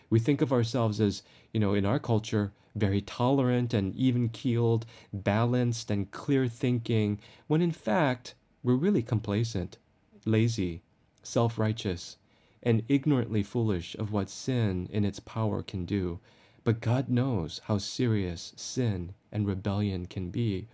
We 0.09 0.19
think 0.19 0.41
of 0.41 0.53
ourselves 0.53 1.01
as, 1.01 1.23
you 1.51 1.59
know, 1.59 1.73
in 1.73 1.85
our 1.85 1.99
culture, 1.99 2.53
very 2.75 3.01
tolerant 3.01 3.73
and 3.73 3.95
even 3.95 4.29
keeled, 4.29 4.85
balanced 5.11 5.91
and 5.91 6.09
clear 6.11 6.47
thinking, 6.47 7.19
when 7.47 7.61
in 7.61 7.71
fact, 7.71 8.35
we're 8.63 8.75
really 8.75 9.03
complacent, 9.03 9.77
lazy, 10.25 10.81
self 11.21 11.57
righteous, 11.59 12.17
and 12.61 12.83
ignorantly 12.87 13.43
foolish 13.43 13.95
of 13.95 14.11
what 14.11 14.29
sin 14.29 14.87
in 14.91 15.05
its 15.05 15.19
power 15.19 15.63
can 15.63 15.85
do. 15.85 16.19
But 16.63 16.81
God 16.81 17.09
knows 17.09 17.61
how 17.65 17.77
serious 17.77 18.53
sin 18.55 19.13
and 19.31 19.47
rebellion 19.47 20.05
can 20.05 20.29
be. 20.29 20.67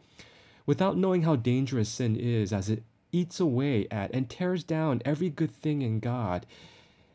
Without 0.65 0.98
knowing 0.98 1.21
how 1.21 1.36
dangerous 1.36 1.89
sin 1.89 2.15
is 2.15 2.52
as 2.52 2.69
it 2.69 2.84
eats 3.12 3.39
away 3.39 3.88
at 3.91 4.13
and 4.13 4.30
tears 4.30 4.63
down 4.63 5.02
every 5.06 5.30
good 5.30 5.52
thing 5.52 5.82
in 5.82 6.00
God, 6.00 6.45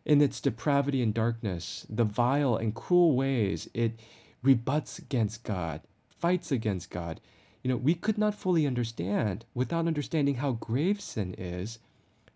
in 0.04 0.20
its 0.20 0.40
depravity 0.40 1.02
and 1.02 1.12
darkness, 1.12 1.84
the 1.90 2.04
vile 2.04 2.56
and 2.56 2.74
cruel 2.74 3.14
ways 3.14 3.68
it 3.74 3.98
rebuts 4.42 4.98
against 4.98 5.44
God, 5.44 5.82
fights 6.08 6.50
against 6.50 6.90
God. 6.90 7.20
You 7.62 7.70
know, 7.70 7.76
we 7.76 7.94
could 7.94 8.16
not 8.16 8.34
fully 8.34 8.66
understand 8.66 9.44
without 9.52 9.86
understanding 9.86 10.36
how 10.36 10.52
grave 10.52 11.00
sin 11.00 11.34
is, 11.36 11.78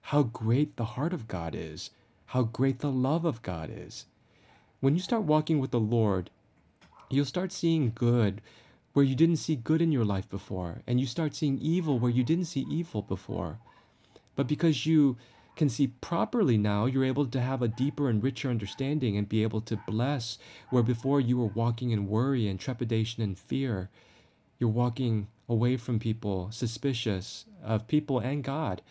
how 0.03 0.25
great 0.25 0.77
the 0.77 0.85
heart 0.85 1.15
of 1.15 1.29
God 1.29 1.55
is, 1.55 1.91
how 2.35 2.43
great 2.43 2.81
the 2.81 2.91
love 2.91 3.25
of 3.25 3.41
God 3.43 3.71
is. 3.73 4.07
When 4.81 4.97
you 4.97 5.01
start 5.01 5.23
walking 5.23 5.61
with 5.61 5.71
the 5.71 5.79
Lord, 5.79 6.31
you'll 7.09 7.25
start 7.25 7.53
seeing 7.53 7.93
good 7.95 8.43
where 8.93 9.05
you 9.05 9.15
didn't 9.15 9.37
see 9.37 9.55
good 9.55 9.81
in 9.81 9.93
your 9.93 10.05
life 10.05 10.29
before, 10.29 10.83
and 10.85 10.99
you 10.99 11.07
start 11.07 11.37
seeing 11.37 11.61
evil 11.61 12.01
where 12.01 12.11
you 12.11 12.25
didn't 12.25 12.47
see 12.47 12.67
evil 12.69 13.03
before. 13.03 13.61
But 14.35 14.49
because 14.49 14.85
you 14.85 15.17
can 15.55 15.69
see 15.69 15.87
properly 15.87 16.59
now, 16.59 16.87
you're 16.87 17.05
able 17.05 17.27
to 17.27 17.41
have 17.41 17.63
a 17.63 17.69
deeper 17.69 18.09
and 18.09 18.21
richer 18.21 18.51
understanding 18.51 19.17
and 19.17 19.29
be 19.29 19.45
able 19.45 19.61
to 19.61 19.79
bless 19.87 20.37
where 20.71 20.83
before 20.83 21.21
you 21.21 21.39
were 21.39 21.53
walking 21.55 21.93
in 21.93 22.09
worry 22.09 22.49
and 22.49 22.59
trepidation 22.59 23.23
and 23.23 23.39
fear. 23.39 23.91
You're 24.59 24.71
walking 24.71 25.29
away 25.49 25.77
from 25.77 26.01
people, 26.01 26.49
suspicious 26.51 27.45
of 27.63 27.87
people 27.87 28.19
and 28.19 28.43
God. 28.43 28.83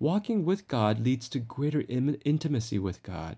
Walking 0.00 0.44
with 0.44 0.68
God 0.68 1.00
leads 1.00 1.28
to 1.30 1.40
greater 1.40 1.84
intimacy 1.88 2.78
with 2.78 3.02
God 3.02 3.36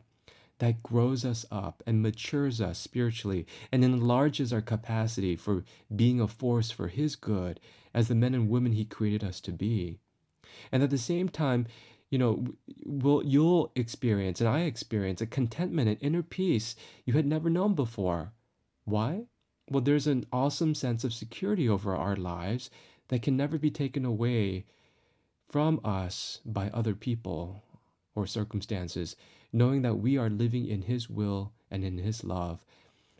that 0.59 0.83
grows 0.83 1.25
us 1.25 1.46
up 1.51 1.83
and 1.87 2.03
matures 2.03 2.61
us 2.61 2.79
spiritually 2.79 3.46
and 3.73 3.83
enlarges 3.83 4.53
our 4.53 4.61
capacity 4.61 5.37
for 5.37 5.64
being 5.94 6.20
a 6.20 6.29
force 6.29 6.70
for 6.70 6.88
His 6.88 7.16
good 7.16 7.61
as 7.94 8.09
the 8.09 8.14
men 8.14 8.35
and 8.35 8.51
women 8.51 8.73
He 8.73 8.85
created 8.85 9.25
us 9.25 9.40
to 9.40 9.53
be. 9.53 9.99
And 10.70 10.83
at 10.83 10.90
the 10.90 10.99
same 10.99 11.31
time, 11.31 11.66
you 12.11 12.18
know, 12.18 12.44
will 12.85 13.25
you'll 13.25 13.73
experience 13.75 14.40
and 14.40 14.49
I 14.49 14.61
experience 14.61 15.20
a 15.20 15.27
contentment 15.27 15.88
and 15.88 15.96
inner 16.03 16.23
peace 16.23 16.77
you 17.07 17.14
had 17.14 17.27
never 17.27 17.49
known 17.49 17.75
before. 17.75 18.33
Why? 18.85 19.25
Well, 19.70 19.81
there's 19.81 20.09
an 20.09 20.27
awesome 20.33 20.75
sense 20.75 21.05
of 21.05 21.14
security 21.14 21.68
over 21.68 21.94
our 21.94 22.16
lives 22.16 22.68
that 23.09 23.23
can 23.23 23.37
never 23.37 23.57
be 23.57 23.70
taken 23.70 24.05
away 24.05 24.66
from 25.50 25.80
us 25.84 26.38
by 26.46 26.70
other 26.70 26.94
people 26.94 27.62
or 28.14 28.26
circumstances, 28.26 29.16
knowing 29.52 29.82
that 29.82 29.96
we 29.96 30.16
are 30.16 30.30
living 30.30 30.66
in 30.66 30.82
His 30.82 31.10
will 31.10 31.52
and 31.70 31.84
in 31.84 31.98
His 31.98 32.22
love. 32.22 32.64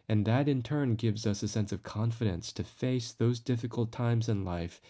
And 0.09 0.25
that 0.27 0.49
in 0.49 0.63
turn 0.63 0.95
gives 0.95 1.27
us 1.27 1.43
a 1.43 1.49
sense 1.49 1.73
of 1.73 1.83
confidence 1.83 2.53
to 2.53 2.65
face 2.65 3.13
those 3.13 3.41
difficult 3.41 3.91
times 3.93 4.29
in 4.29 4.45
life 4.45 4.81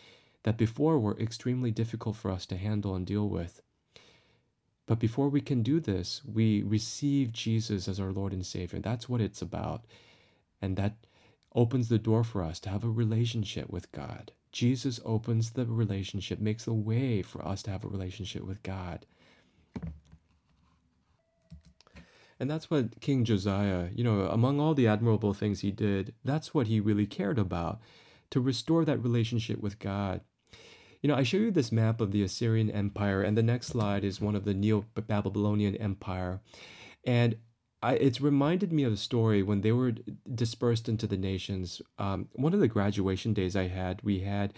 that 0.42 0.56
before 0.56 0.98
were 0.98 1.18
extremely 1.18 1.70
difficult 1.70 2.16
for 2.16 2.30
us 2.30 2.46
to 2.46 2.56
handle 2.56 2.94
and 2.94 3.06
deal 3.06 3.28
with. 3.28 3.62
But 4.86 4.98
before 4.98 5.28
we 5.28 5.40
can 5.40 5.62
do 5.62 5.80
this, 5.80 6.22
we 6.24 6.62
receive 6.62 7.32
Jesus 7.32 7.86
as 7.86 8.00
our 8.00 8.12
Lord 8.12 8.32
and 8.32 8.44
Savior. 8.44 8.80
That's 8.80 9.08
what 9.08 9.20
it's 9.20 9.42
about. 9.42 9.84
And 10.60 10.76
that 10.76 10.94
opens 11.54 11.88
the 11.88 11.98
door 11.98 12.24
for 12.24 12.42
us 12.42 12.60
to 12.60 12.70
have 12.70 12.84
a 12.84 12.90
relationship 12.90 13.70
with 13.70 13.92
God. 13.92 14.32
Jesus 14.52 15.00
opens 15.04 15.50
the 15.50 15.66
relationship, 15.66 16.40
makes 16.40 16.66
a 16.66 16.72
way 16.72 17.22
for 17.22 17.46
us 17.46 17.62
to 17.62 17.70
have 17.70 17.84
a 17.84 17.88
relationship 17.88 18.44
with 18.44 18.62
God. 18.62 19.06
And 22.40 22.50
that's 22.50 22.70
what 22.70 23.00
King 23.00 23.24
Josiah, 23.24 23.90
you 23.94 24.02
know, 24.02 24.22
among 24.22 24.60
all 24.60 24.74
the 24.74 24.86
admirable 24.86 25.34
things 25.34 25.60
he 25.60 25.70
did, 25.70 26.14
that's 26.24 26.54
what 26.54 26.68
he 26.68 26.80
really 26.80 27.06
cared 27.06 27.38
about 27.38 27.80
to 28.30 28.40
restore 28.40 28.84
that 28.86 29.02
relationship 29.02 29.60
with 29.60 29.78
God. 29.78 30.22
You 31.02 31.08
know, 31.08 31.14
I 31.14 31.22
show 31.22 31.36
you 31.36 31.50
this 31.50 31.70
map 31.70 32.00
of 32.00 32.12
the 32.12 32.22
Assyrian 32.22 32.70
Empire, 32.70 33.22
and 33.22 33.36
the 33.36 33.42
next 33.42 33.68
slide 33.68 34.04
is 34.04 34.20
one 34.20 34.34
of 34.34 34.44
the 34.44 34.54
Neo 34.54 34.84
Babylonian 34.94 35.76
Empire. 35.76 36.40
And 37.04 37.36
I, 37.82 37.94
it's 37.94 38.20
reminded 38.20 38.72
me 38.72 38.84
of 38.84 38.92
a 38.92 38.96
story 38.98 39.42
when 39.42 39.62
they 39.62 39.72
were 39.72 39.94
dispersed 40.34 40.88
into 40.88 41.06
the 41.06 41.16
nations. 41.16 41.80
Um, 41.98 42.28
one 42.32 42.54
of 42.54 42.60
the 42.60 42.68
graduation 42.68 43.32
days 43.32 43.56
I 43.56 43.68
had, 43.68 44.02
we 44.02 44.20
had 44.20 44.52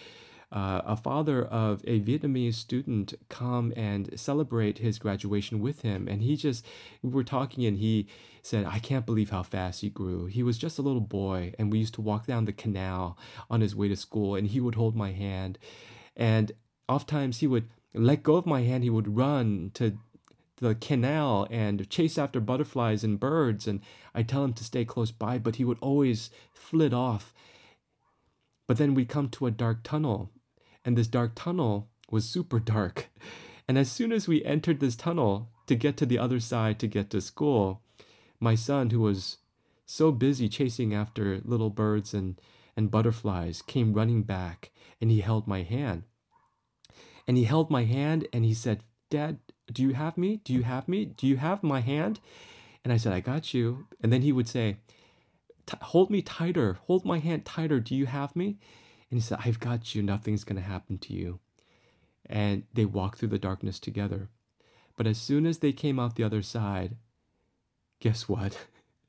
uh, 0.50 0.82
a 0.84 0.96
father 0.96 1.44
of 1.44 1.82
a 1.86 2.00
Vietnamese 2.00 2.54
student 2.54 3.14
come 3.28 3.72
and 3.76 4.10
celebrate 4.18 4.78
his 4.78 4.98
graduation 4.98 5.60
with 5.60 5.82
him. 5.82 6.08
And 6.08 6.20
he 6.20 6.36
just, 6.36 6.66
we 7.00 7.10
were 7.10 7.24
talking 7.24 7.64
and 7.64 7.78
he 7.78 8.08
said, 8.42 8.66
I 8.66 8.78
can't 8.78 9.06
believe 9.06 9.30
how 9.30 9.44
fast 9.44 9.80
he 9.80 9.88
grew. 9.88 10.26
He 10.26 10.42
was 10.42 10.58
just 10.58 10.78
a 10.78 10.82
little 10.82 11.00
boy, 11.00 11.54
and 11.58 11.70
we 11.70 11.78
used 11.78 11.94
to 11.94 12.00
walk 12.02 12.26
down 12.26 12.44
the 12.44 12.52
canal 12.52 13.16
on 13.48 13.60
his 13.60 13.74
way 13.74 13.88
to 13.88 13.96
school, 13.96 14.34
and 14.34 14.48
he 14.48 14.60
would 14.60 14.74
hold 14.74 14.96
my 14.96 15.12
hand. 15.12 15.58
And 16.16 16.52
oftentimes 16.88 17.38
he 17.38 17.46
would 17.46 17.68
let 17.94 18.22
go 18.22 18.34
of 18.34 18.46
my 18.46 18.62
hand, 18.62 18.82
he 18.82 18.90
would 18.90 19.16
run 19.16 19.70
to 19.74 19.96
the 20.62 20.76
canal 20.76 21.46
and 21.50 21.90
chase 21.90 22.16
after 22.16 22.40
butterflies 22.40 23.02
and 23.02 23.20
birds. 23.20 23.66
And 23.66 23.80
I 24.14 24.22
tell 24.22 24.44
him 24.44 24.52
to 24.54 24.64
stay 24.64 24.84
close 24.84 25.10
by, 25.10 25.36
but 25.38 25.56
he 25.56 25.64
would 25.64 25.78
always 25.80 26.30
flit 26.54 26.94
off. 26.94 27.34
But 28.68 28.78
then 28.78 28.94
we 28.94 29.04
come 29.04 29.28
to 29.30 29.46
a 29.46 29.50
dark 29.50 29.82
tunnel, 29.82 30.30
and 30.84 30.96
this 30.96 31.08
dark 31.08 31.32
tunnel 31.34 31.88
was 32.10 32.24
super 32.24 32.60
dark. 32.60 33.10
And 33.68 33.76
as 33.76 33.90
soon 33.90 34.12
as 34.12 34.28
we 34.28 34.44
entered 34.44 34.80
this 34.80 34.96
tunnel 34.96 35.48
to 35.66 35.74
get 35.74 35.96
to 35.96 36.06
the 36.06 36.18
other 36.18 36.40
side 36.40 36.78
to 36.78 36.86
get 36.86 37.10
to 37.10 37.20
school, 37.20 37.82
my 38.40 38.54
son, 38.54 38.90
who 38.90 39.00
was 39.00 39.38
so 39.84 40.12
busy 40.12 40.48
chasing 40.48 40.94
after 40.94 41.40
little 41.44 41.70
birds 41.70 42.14
and, 42.14 42.40
and 42.76 42.90
butterflies, 42.90 43.62
came 43.62 43.94
running 43.94 44.22
back 44.22 44.70
and 45.00 45.10
he 45.10 45.20
held 45.20 45.46
my 45.46 45.62
hand. 45.62 46.04
And 47.26 47.36
he 47.36 47.44
held 47.44 47.70
my 47.70 47.84
hand 47.84 48.26
and 48.32 48.44
he 48.44 48.54
said, 48.54 48.82
Dad, 49.12 49.40
do 49.70 49.82
you 49.82 49.92
have 49.92 50.16
me? 50.16 50.40
Do 50.42 50.54
you 50.54 50.62
have 50.62 50.88
me? 50.88 51.04
Do 51.04 51.26
you 51.26 51.36
have 51.36 51.62
my 51.62 51.80
hand? 51.80 52.18
And 52.82 52.90
I 52.94 52.96
said, 52.96 53.12
I 53.12 53.20
got 53.20 53.52
you. 53.52 53.86
And 54.02 54.10
then 54.10 54.22
he 54.22 54.32
would 54.32 54.48
say, 54.48 54.78
Hold 55.82 56.08
me 56.08 56.22
tighter. 56.22 56.78
Hold 56.86 57.04
my 57.04 57.18
hand 57.18 57.44
tighter. 57.44 57.78
Do 57.78 57.94
you 57.94 58.06
have 58.06 58.34
me? 58.34 58.56
And 59.10 59.18
he 59.18 59.20
said, 59.20 59.40
I've 59.44 59.60
got 59.60 59.94
you. 59.94 60.02
Nothing's 60.02 60.44
going 60.44 60.56
to 60.56 60.66
happen 60.66 60.96
to 60.96 61.12
you. 61.12 61.40
And 62.24 62.62
they 62.72 62.86
walked 62.86 63.18
through 63.18 63.28
the 63.28 63.38
darkness 63.38 63.78
together. 63.78 64.30
But 64.96 65.06
as 65.06 65.18
soon 65.18 65.44
as 65.44 65.58
they 65.58 65.72
came 65.72 66.00
out 66.00 66.16
the 66.16 66.24
other 66.24 66.40
side, 66.40 66.96
guess 68.00 68.30
what? 68.30 68.56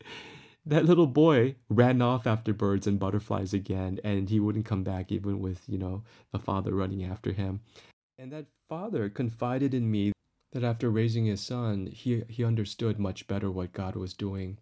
that 0.65 0.83
little 0.83 1.07
boy 1.07 1.55
ran 1.69 2.01
off 2.01 2.27
after 2.27 2.51
birds 2.51 2.87
and 2.87 2.99
butterflies 2.99 3.53
again, 3.53 4.01
and 4.03 4.29
he 4.29 4.41
wouldn't 4.41 4.65
come 4.65 4.83
back 4.83 5.13
even 5.13 5.39
with, 5.39 5.61
you 5.65 5.77
know, 5.77 6.03
the 6.33 6.39
father 6.39 6.73
running 6.73 7.05
after 7.05 7.31
him. 7.31 7.61
And 8.23 8.31
that 8.31 8.45
father 8.69 9.09
confided 9.09 9.73
in 9.73 9.91
me 9.91 10.13
that 10.53 10.63
after 10.63 10.89
raising 10.89 11.25
his 11.25 11.41
son, 11.41 11.87
he, 11.87 12.23
he 12.29 12.45
understood 12.45 12.97
much 12.97 13.27
better 13.27 13.51
what 13.51 13.73
God 13.73 13.97
was 13.97 14.13
doing 14.13 14.59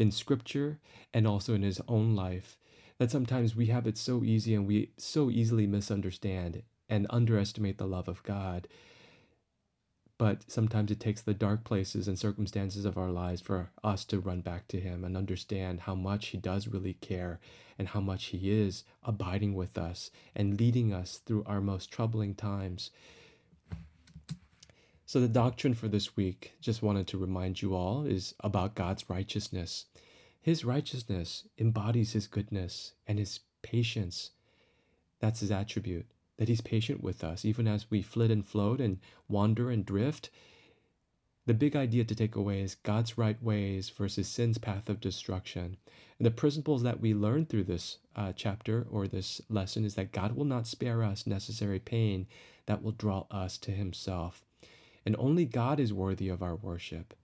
in 0.00 0.10
scripture 0.10 0.80
and 1.12 1.24
also 1.24 1.54
in 1.54 1.62
his 1.62 1.80
own 1.86 2.16
life. 2.16 2.58
That 2.98 3.12
sometimes 3.12 3.54
we 3.54 3.66
have 3.66 3.86
it 3.86 3.96
so 3.96 4.24
easy 4.24 4.52
and 4.56 4.66
we 4.66 4.90
so 4.98 5.30
easily 5.30 5.64
misunderstand 5.64 6.64
and 6.88 7.06
underestimate 7.08 7.78
the 7.78 7.86
love 7.86 8.08
of 8.08 8.20
God. 8.24 8.66
But 10.16 10.48
sometimes 10.48 10.92
it 10.92 11.00
takes 11.00 11.22
the 11.22 11.34
dark 11.34 11.64
places 11.64 12.06
and 12.06 12.16
circumstances 12.16 12.84
of 12.84 12.96
our 12.96 13.10
lives 13.10 13.40
for 13.40 13.70
us 13.82 14.04
to 14.06 14.20
run 14.20 14.42
back 14.42 14.68
to 14.68 14.78
Him 14.78 15.04
and 15.04 15.16
understand 15.16 15.80
how 15.80 15.96
much 15.96 16.28
He 16.28 16.38
does 16.38 16.68
really 16.68 16.94
care 16.94 17.40
and 17.78 17.88
how 17.88 18.00
much 18.00 18.26
He 18.26 18.50
is 18.50 18.84
abiding 19.02 19.54
with 19.54 19.76
us 19.76 20.12
and 20.36 20.58
leading 20.58 20.92
us 20.92 21.18
through 21.18 21.42
our 21.44 21.60
most 21.60 21.90
troubling 21.90 22.34
times. 22.36 22.90
So, 25.04 25.20
the 25.20 25.28
doctrine 25.28 25.74
for 25.74 25.88
this 25.88 26.16
week, 26.16 26.52
just 26.60 26.82
wanted 26.82 27.08
to 27.08 27.18
remind 27.18 27.60
you 27.60 27.74
all, 27.74 28.06
is 28.06 28.34
about 28.40 28.76
God's 28.76 29.10
righteousness. 29.10 29.86
His 30.40 30.64
righteousness 30.64 31.48
embodies 31.58 32.12
His 32.12 32.28
goodness 32.28 32.92
and 33.08 33.18
His 33.18 33.40
patience. 33.62 34.30
That's 35.18 35.40
His 35.40 35.50
attribute 35.50 36.06
that 36.36 36.48
He's 36.48 36.60
patient 36.60 37.02
with 37.02 37.22
us, 37.22 37.44
even 37.44 37.68
as 37.68 37.90
we 37.90 38.02
flit 38.02 38.30
and 38.30 38.44
float 38.44 38.80
and 38.80 38.98
wander 39.28 39.70
and 39.70 39.86
drift. 39.86 40.30
The 41.46 41.54
big 41.54 41.76
idea 41.76 42.04
to 42.04 42.14
take 42.14 42.36
away 42.36 42.62
is 42.62 42.74
God's 42.74 43.18
right 43.18 43.40
ways 43.42 43.90
versus 43.90 44.26
sin's 44.26 44.58
path 44.58 44.88
of 44.88 45.00
destruction. 45.00 45.76
And 46.18 46.26
the 46.26 46.30
principles 46.30 46.82
that 46.82 47.00
we 47.00 47.12
learn 47.14 47.44
through 47.46 47.64
this 47.64 47.98
uh, 48.16 48.32
chapter 48.32 48.86
or 48.90 49.06
this 49.06 49.40
lesson 49.48 49.84
is 49.84 49.94
that 49.94 50.12
God 50.12 50.32
will 50.32 50.44
not 50.44 50.66
spare 50.66 51.02
us 51.02 51.26
necessary 51.26 51.78
pain 51.78 52.26
that 52.66 52.82
will 52.82 52.92
draw 52.92 53.26
us 53.30 53.58
to 53.58 53.70
Himself. 53.70 54.44
And 55.04 55.14
only 55.18 55.44
God 55.44 55.78
is 55.78 55.92
worthy 55.92 56.28
of 56.28 56.42
our 56.42 56.56
worship. 56.56 57.14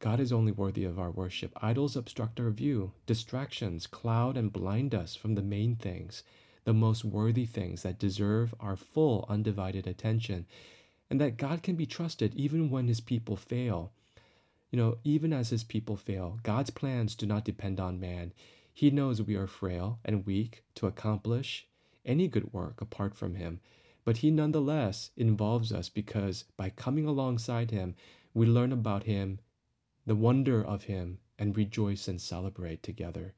God 0.00 0.20
is 0.20 0.32
only 0.32 0.52
worthy 0.52 0.84
of 0.84 0.98
our 0.98 1.10
worship. 1.10 1.52
Idols 1.62 1.96
obstruct 1.96 2.38
our 2.38 2.50
view, 2.50 2.92
distractions 3.06 3.86
cloud 3.86 4.36
and 4.36 4.52
blind 4.52 4.94
us 4.94 5.14
from 5.14 5.34
the 5.34 5.42
main 5.42 5.76
things 5.76 6.22
the 6.68 6.74
most 6.74 7.02
worthy 7.02 7.46
things 7.46 7.82
that 7.82 7.98
deserve 7.98 8.54
our 8.60 8.76
full 8.76 9.24
undivided 9.26 9.86
attention, 9.86 10.44
and 11.08 11.18
that 11.18 11.38
God 11.38 11.62
can 11.62 11.76
be 11.76 11.86
trusted 11.86 12.34
even 12.34 12.68
when 12.68 12.88
his 12.88 13.00
people 13.00 13.36
fail. 13.36 13.90
You 14.70 14.76
know, 14.76 14.98
even 15.02 15.32
as 15.32 15.48
his 15.48 15.64
people 15.64 15.96
fail, 15.96 16.38
God's 16.42 16.68
plans 16.68 17.14
do 17.14 17.24
not 17.24 17.46
depend 17.46 17.80
on 17.80 17.98
man. 17.98 18.34
He 18.74 18.90
knows 18.90 19.22
we 19.22 19.34
are 19.34 19.46
frail 19.46 19.98
and 20.04 20.26
weak 20.26 20.62
to 20.74 20.86
accomplish 20.86 21.66
any 22.04 22.28
good 22.28 22.52
work 22.52 22.82
apart 22.82 23.14
from 23.14 23.36
him, 23.36 23.60
but 24.04 24.18
he 24.18 24.30
nonetheless 24.30 25.10
involves 25.16 25.72
us 25.72 25.88
because 25.88 26.44
by 26.58 26.68
coming 26.68 27.06
alongside 27.06 27.70
him, 27.70 27.94
we 28.34 28.44
learn 28.44 28.72
about 28.72 29.04
him, 29.04 29.38
the 30.04 30.14
wonder 30.14 30.62
of 30.62 30.84
him, 30.84 31.16
and 31.38 31.56
rejoice 31.56 32.08
and 32.08 32.20
celebrate 32.20 32.82
together 32.82 33.32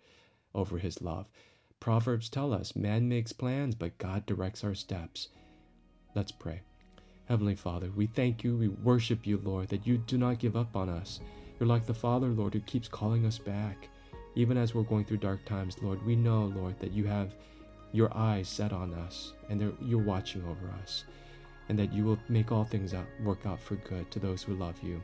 over 0.52 0.78
his 0.78 1.00
love. 1.00 1.28
Proverbs 1.80 2.28
tell 2.28 2.52
us 2.52 2.76
man 2.76 3.08
makes 3.08 3.32
plans, 3.32 3.74
but 3.74 3.96
God 3.96 4.26
directs 4.26 4.64
our 4.64 4.74
steps. 4.74 5.28
Let's 6.14 6.30
pray. 6.30 6.60
Heavenly 7.24 7.54
Father, 7.54 7.90
we 7.96 8.06
thank 8.06 8.44
you, 8.44 8.54
we 8.54 8.68
worship 8.68 9.26
you, 9.26 9.40
Lord, 9.42 9.68
that 9.68 9.86
you 9.86 9.96
do 9.96 10.18
not 10.18 10.38
give 10.38 10.56
up 10.56 10.76
on 10.76 10.90
us. 10.90 11.20
You're 11.58 11.68
like 11.68 11.86
the 11.86 11.94
Father, 11.94 12.28
Lord, 12.28 12.52
who 12.52 12.60
keeps 12.60 12.86
calling 12.86 13.24
us 13.24 13.38
back. 13.38 13.88
Even 14.34 14.58
as 14.58 14.74
we're 14.74 14.82
going 14.82 15.06
through 15.06 15.18
dark 15.18 15.42
times, 15.46 15.82
Lord, 15.82 16.04
we 16.04 16.16
know, 16.16 16.52
Lord, 16.54 16.78
that 16.80 16.92
you 16.92 17.06
have 17.06 17.34
your 17.92 18.14
eyes 18.14 18.48
set 18.48 18.74
on 18.74 18.92
us 18.92 19.32
and 19.48 19.74
you're 19.80 20.02
watching 20.02 20.42
over 20.42 20.70
us, 20.82 21.04
and 21.70 21.78
that 21.78 21.94
you 21.94 22.04
will 22.04 22.18
make 22.28 22.52
all 22.52 22.64
things 22.64 22.92
out, 22.92 23.06
work 23.22 23.46
out 23.46 23.60
for 23.60 23.76
good 23.76 24.10
to 24.10 24.18
those 24.18 24.42
who 24.42 24.54
love 24.54 24.76
you. 24.82 25.02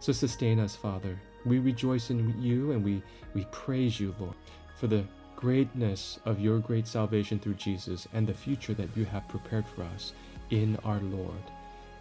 So 0.00 0.12
sustain 0.12 0.58
us, 0.58 0.74
Father. 0.74 1.20
We 1.44 1.60
rejoice 1.60 2.10
in 2.10 2.34
you 2.42 2.72
and 2.72 2.84
we, 2.84 3.00
we 3.32 3.44
praise 3.52 4.00
you, 4.00 4.12
Lord, 4.18 4.34
for 4.76 4.88
the 4.88 5.04
greatness 5.36 6.18
of 6.24 6.40
your 6.40 6.58
great 6.58 6.86
salvation 6.88 7.38
through 7.38 7.54
Jesus 7.54 8.08
and 8.14 8.26
the 8.26 8.34
future 8.34 8.74
that 8.74 8.88
you 8.96 9.04
have 9.04 9.28
prepared 9.28 9.66
for 9.66 9.82
us 9.82 10.12
in 10.50 10.76
our 10.84 11.00
Lord. 11.00 11.32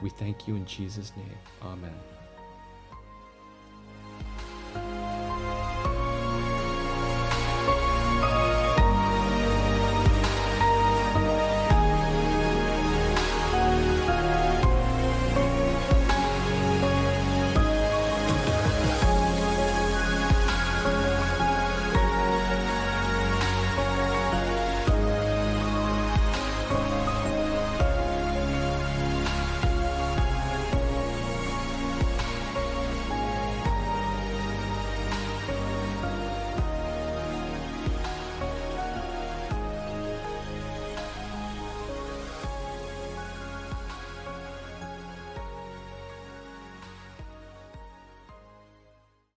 We 0.02 0.10
thank 0.10 0.48
you 0.48 0.56
in 0.56 0.66
Jesus' 0.66 1.12
name. 1.16 1.38
Amen. 1.62 1.94